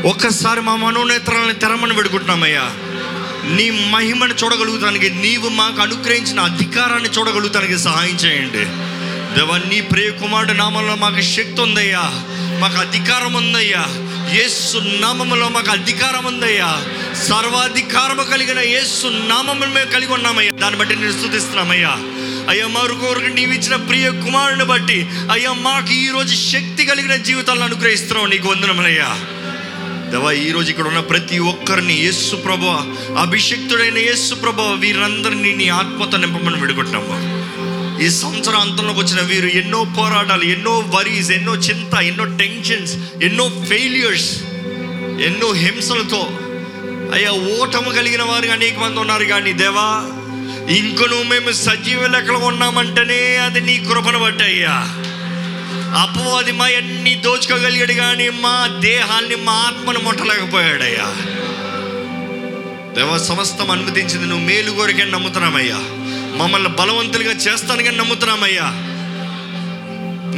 ఒక్కసారి 0.08 0.60
మా 0.60 0.76
మనోనేత్రాలను 0.76 1.52
తెరమని 1.52 1.94
పెడుకుంటున్నామయ్యా 1.94 2.70
నీ 3.44 3.70
మహిమను 3.70 4.34
చూడగలుగుతానికి 4.44 5.10
నీవు 5.10 5.48
మాకు 5.48 5.82
అనుగ్రహించిన 5.82 6.40
అధికారాన్ని 6.40 7.08
చూడగలుగుతానికి 7.08 7.78
సహాయం 7.78 8.14
చేయండి. 8.14 8.92
దేవా 9.38 9.58
నీ 9.58 9.80
ప్రియకుమారుడు 9.80 10.52
నామంలో 10.52 10.94
మాకు 10.94 11.20
శక్తి 11.20 11.60
ఉందయ్యా. 11.60 12.02
మాకు 12.58 12.78
అధికారం 12.78 13.34
ఉందయ్యా. 13.34 13.86
యేసు 14.34 14.78
నామములో 14.78 15.48
మాకు 15.48 15.70
అధికారం 15.70 16.24
ఉందయ్యా. 16.24 16.84
సర్వాధికారము 17.22 18.22
కలిగిన 18.22 18.58
యేసు 18.58 19.06
నామములు 19.06 19.70
మేము 19.70 19.90
కలిగి 19.90 20.12
ఉన్నామయ్యా. 20.12 20.50
దాన్ని 20.58 20.80
బట్టి 20.80 20.96
నేను 20.96 21.12
స్థుతిస్తున్నామయ్యా. 21.12 21.96
అయ్యా 22.48 22.66
మరొకరికి 22.66 23.34
నీవు 23.34 23.52
ఇచ్చిన 23.52 23.76
ప్రియ 23.76 24.10
కుమారుని 24.10 24.64
బట్టి 24.64 25.06
అయ్యా 25.32 25.52
మాకు 25.52 25.92
ఈరోజు 25.92 26.50
శక్తి 26.50 26.84
కలిగిన 26.84 27.16
జీవితాలను 27.16 27.64
అనుగ్రహిస్తున్నావు 27.64 28.26
నీకు 28.26 28.48
వందనములయ్యా. 28.48 29.18
దేవా 30.12 30.30
ఈరోజు 30.42 30.68
ఇక్కడ 30.70 30.86
ఉన్న 30.86 31.00
ప్రతి 31.10 31.36
ఒక్కరిని 31.50 31.94
యేసు 31.98 32.34
ప్రభు 32.44 32.66
అభిషక్తుడైన 33.22 33.98
యేసు 34.02 34.34
ప్రభు 34.42 34.62
వీరందరినీ 34.82 35.52
నీ 35.60 35.66
ఆత్మతో 35.76 36.16
నింపమని 36.18 36.60
విడుకుంటున్నాము 36.62 37.16
ఈ 38.02 38.08
సంవత్సరం 38.16 38.60
అంతంలోకి 38.60 39.00
వచ్చిన 39.00 39.20
వీరు 39.26 39.48
ఎన్నో 39.58 39.80
పోరాటాలు 39.96 40.46
ఎన్నో 40.54 40.74
వరీస్ 40.94 41.30
ఎన్నో 41.30 41.54
చింత 41.66 41.94
ఎన్నో 42.06 42.24
టెన్షన్స్ 42.38 42.94
ఎన్నో 43.22 43.44
ఫెయిల్యూర్స్ 43.68 44.30
ఎన్నో 45.26 45.48
హింసలతో 45.62 46.22
అయ్యా 47.14 47.32
ఓటము 47.54 47.90
కలిగిన 47.92 48.24
వారు 48.24 48.52
అనేక 48.52 48.76
మంది 48.78 48.98
ఉన్నారు 49.00 49.26
కానీ 49.26 49.52
దేవా 49.58 49.88
ఇంకను 50.76 51.18
మేము 51.30 51.52
సజీవ 51.60 52.02
లెక్కలు 52.06 52.38
ఉన్నామంటేనే 52.48 53.20
అది 53.44 53.60
నీ 53.60 53.74
కృపను 53.86 54.18
బట్టి 54.18 54.44
అయ్యా. 54.44 54.74
అపవాది 55.92 56.52
మా 56.52 56.64
అన్ని 56.64 57.14
దోచుకోగలిగాడు 57.14 57.92
కానీ 57.92 58.30
మా 58.30 58.76
దేహాన్ని 58.80 59.34
మా 59.34 59.52
ఆత్మను 59.52 60.00
ముట్టలేకపోయాడయ్యా. 60.00 61.16
దేవ 62.94 63.18
సమస్తం 63.18 63.70
అనుమతించింది 63.70 64.26
నువ్వు 64.26 64.46
మేలు 64.46 64.70
కోరికని 64.70 65.10
నమ్ముతున్నామయ్యా. 65.10 65.76
మమ్మల్ని 66.36 66.68
బలవంతులుగా 66.68 67.32
చేస్తానుగా 67.32 67.90
నమ్ముతున్నామయ్యా. 67.90 68.62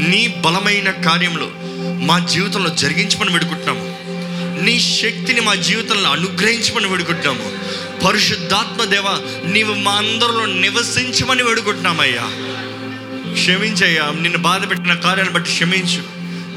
నీ 0.08 0.26
బలమైన 0.26 0.90
కార్యములు 0.90 1.50
మా 2.04 2.18
జీవితంలో 2.18 2.70
జరిగించమని 2.70 3.32
పెడుకుంటున్నాము 3.32 3.94
నీ 4.64 4.80
శక్తిని 4.80 5.40
మా 5.40 5.54
జీవితంలో 5.54 6.10
అనుగ్రహించమని 6.10 6.86
వేడుకుంటున్నాము. 6.86 7.52
పరిశుద్ధాత్మ 8.06 8.84
దేవ 8.84 9.04
నీవు 9.44 9.74
మా 9.74 9.92
అందరిలో 9.92 10.46
నివసించమని 10.46 11.42
వేడుకుంటున్నామయ్యా. 11.42 12.53
క్షమించయ్యా. 13.34 14.12
నిన్ను 14.20 14.38
బాధ 14.38 14.70
పెట్టిన 14.70 14.94
కార్యాలను 14.94 15.32
బట్టి 15.32 15.50
క్షమించు. 15.50 16.02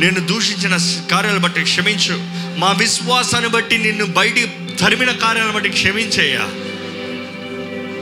నిన్ను 0.01 0.27
దూషించిన 0.27 0.77
కార్యాలను 1.11 1.39
బట్టి 1.39 1.63
క్షమించు. 1.63 2.13
మా 2.59 2.71
విశ్వాసాన్ని 2.71 3.49
బట్టి 3.49 3.77
నిన్ను 3.77 4.05
బయటి 4.05 4.51
తరిమిన 4.79 5.11
కార్యాలను 5.11 5.53
బట్టి 5.53 5.69
క్షమించయ్యా. 5.69 6.39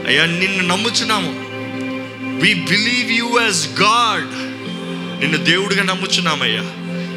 అయ్యా 0.06 0.26
నిన్ను 0.26 0.64
నమ్ముచున్నాము. 0.64 1.46
We 2.40 2.54
believe 2.54 3.12
you 3.12 3.40
as 3.42 3.80
God 3.80 4.26
నిన్ను 5.20 5.38
దేవుడిగా 5.38 5.82
నమ్ముచున్నామయ్యా. 5.82 6.62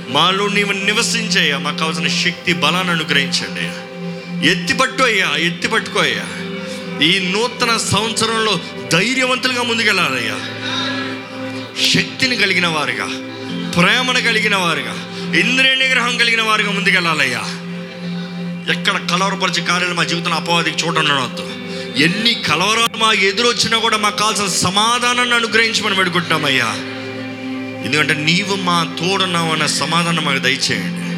మాలో 0.10 0.48
నీవు 0.48 0.72
నివసించయ్యా. 0.72 1.58
మాకు 1.58 1.78
కావాల్సిన 1.78 2.08
శక్తి 2.08 2.54
బలాన్ని 2.54 2.94
అనుగ్రహించండి 2.94 3.62
అయ్యా. 3.62 3.74
ఎత్తిపట్టు 4.52 5.04
అయ్యా 5.04 5.36
ఎత్తిపట్టుకో 5.36 6.00
అయ్యా. 6.00 6.26
ఈ 7.06 7.32
నూతన 7.32 7.78
సంవత్సరంలో 7.78 8.60
ధైర్యవంతులుగా 8.94 9.64
ముందుకెళ్ళాలయ్యా. 9.64 10.36
శక్తిని 11.80 12.36
కలిగిన 12.36 12.68
వారుగా 12.68 13.06
ప్రేమను 13.72 14.22
కలిగిన 14.22 14.56
వారుగా 14.56 14.94
ఇంద్రియ 15.40 15.76
నిగ్రహం 15.76 16.18
కలిగిన 16.18 16.42
వారుగా 16.42 16.72
ముందుకెళ్ళాలయ్యా. 16.72 17.40
ఎక్కడ 18.74 19.08
కలవరపరిచే 19.08 19.66
కార్యాలు 19.66 19.94
మా 19.94 20.04
జీవితంలో 20.04 20.36
అపవాదికి 20.36 20.86
చూడనవద్దు 20.86 21.46
ఎన్ని 22.04 22.34
కలవరాలు 22.34 22.98
మా 22.98 23.14
ఎదురొచ్చినా 23.14 23.78
కూడా 23.78 23.98
మాకు 23.98 24.18
కావాల్సిన 24.18 24.48
సమాధానాన్ని 24.48 25.36
అనుగ్రహించమని 25.36 25.96
పెడుకుంటున్నామయ్యా 25.96 26.68
ఎందుకంటే 27.86 28.14
నీవు 28.14 28.56
మా 28.56 28.96
తోడున్నావు 29.00 29.52
అనే 29.52 29.68
సమాధానం 29.68 30.26
మాకు 30.26 30.40
దయచేయండి. 30.40 31.10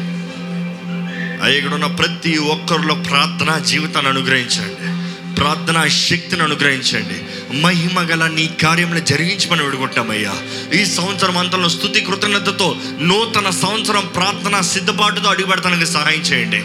అయ్యా 1.44 1.58
ఇక్కడ 1.58 1.74
ఉన్న 1.74 1.86
ప్రతి 1.86 2.38
ఒక్కరిలో 2.38 2.94
ప్రార్థన 2.94 3.58
జీవితాన్ని 3.58 4.12
అనుగ్రహించండి. 4.12 4.91
ప్రార్థనా 5.36 5.88
శక్తిని 5.88 6.42
అనుగ్రహించండి. 6.42 7.16
మహిమ 7.56 8.00
గల 8.00 8.26
నీ 8.26 8.50
కార్యములు 8.62 8.98
జరిగించమని 8.98 9.62
విడుకుంటామయ్యా. 9.62 10.34
ఈ 10.74 10.84
సంవత్సరం 10.84 11.38
అంతంలో 11.38 11.68
స్థుతి 11.68 12.00
కృతజ్ఞతతో 12.00 12.76
నూతన 13.00 13.50
సంవత్సరం 13.50 14.06
ప్రార్థన 14.06 14.60
సిద్ధపాటుతో 14.60 15.28
అడుగుపెడతానికి 15.28 15.86
సహాయం 15.86 16.20
చేయండి. 16.20 16.64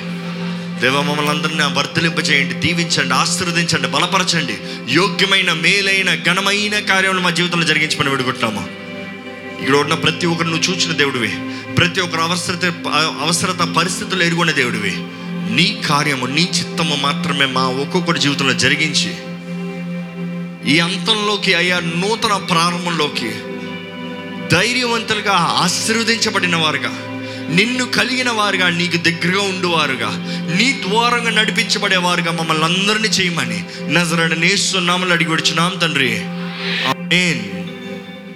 దేవ 0.82 1.02
మమ్మల్ని 1.02 1.30
అందరినీ 1.30 1.64
వర్తిలింపచేయండి 1.64 2.54
దీవించండి 2.54 3.14
ఆశీర్వదించండి 3.14 3.88
బలపరచండి. 3.88 4.58
యోగ్యమైన 4.94 5.54
మేలైన 5.54 6.16
ఘనమైన 6.16 6.80
కార్యములు 6.80 7.20
మా 7.20 7.30
జీవితంలో 7.30 7.66
జరిగించమని 7.66 8.10
విడుకుంటాము. 8.10 8.68
ఇక్కడ 9.62 9.76
ఉన్న 9.76 9.94
ప్రతి 9.94 10.28
ఒక్కరు 10.28 10.48
నువ్వు 10.48 10.72
చూచిన 10.72 10.92
దేవుడివి. 10.92 11.36
ప్రతి 11.76 12.02
ఒక్కరు 12.02 12.22
అవసరత 12.22 12.66
అవసరత 13.22 13.68
పరిస్థితులు 13.76 14.24
ఎరుగున్న 14.24 14.52
దేవుడివి. 14.52 14.98
నీ 15.50 15.82
కార్యము 15.86 16.26
నీ 16.26 16.42
చిత్తము 16.42 16.96
మాత్రమే 16.96 17.46
మా 17.46 17.68
ఒక్కొక్కటి 17.68 18.20
జీవితంలో 18.20 18.54
జరిగించి 18.54 19.12
ఈ 20.74 20.80
అంతంలోకి 20.80 21.54
అయ్యా 21.54 21.80
నూతన 21.80 22.38
ప్రారంభంలోకి 22.38 23.32
ధైర్యవంతులుగా 24.52 25.34
ఆశీర్వదించబడిన 25.34 26.56
వారుగా 26.56 26.92
నిన్ను 27.50 27.86
కలిగిన 27.86 28.30
వారుగా 28.30 28.70
నీకు 28.70 28.98
దగ్గరగా 28.98 29.42
ఉండువారుగా 29.42 30.10
నీ 30.56 30.82
ద్వారంగా 30.88 31.30
నడిపించబడేవారుగా 31.30 32.32
మమ్మల్ని 32.32 32.66
అందరినీ 32.66 33.08
చేయమని 33.08 33.64
నజరడ 33.94 34.34
నేస్తున్నామని 34.34 35.12
అడిగి 35.12 35.30
వచ్చినాం 35.30 35.80
తండ్రి. 35.82 36.22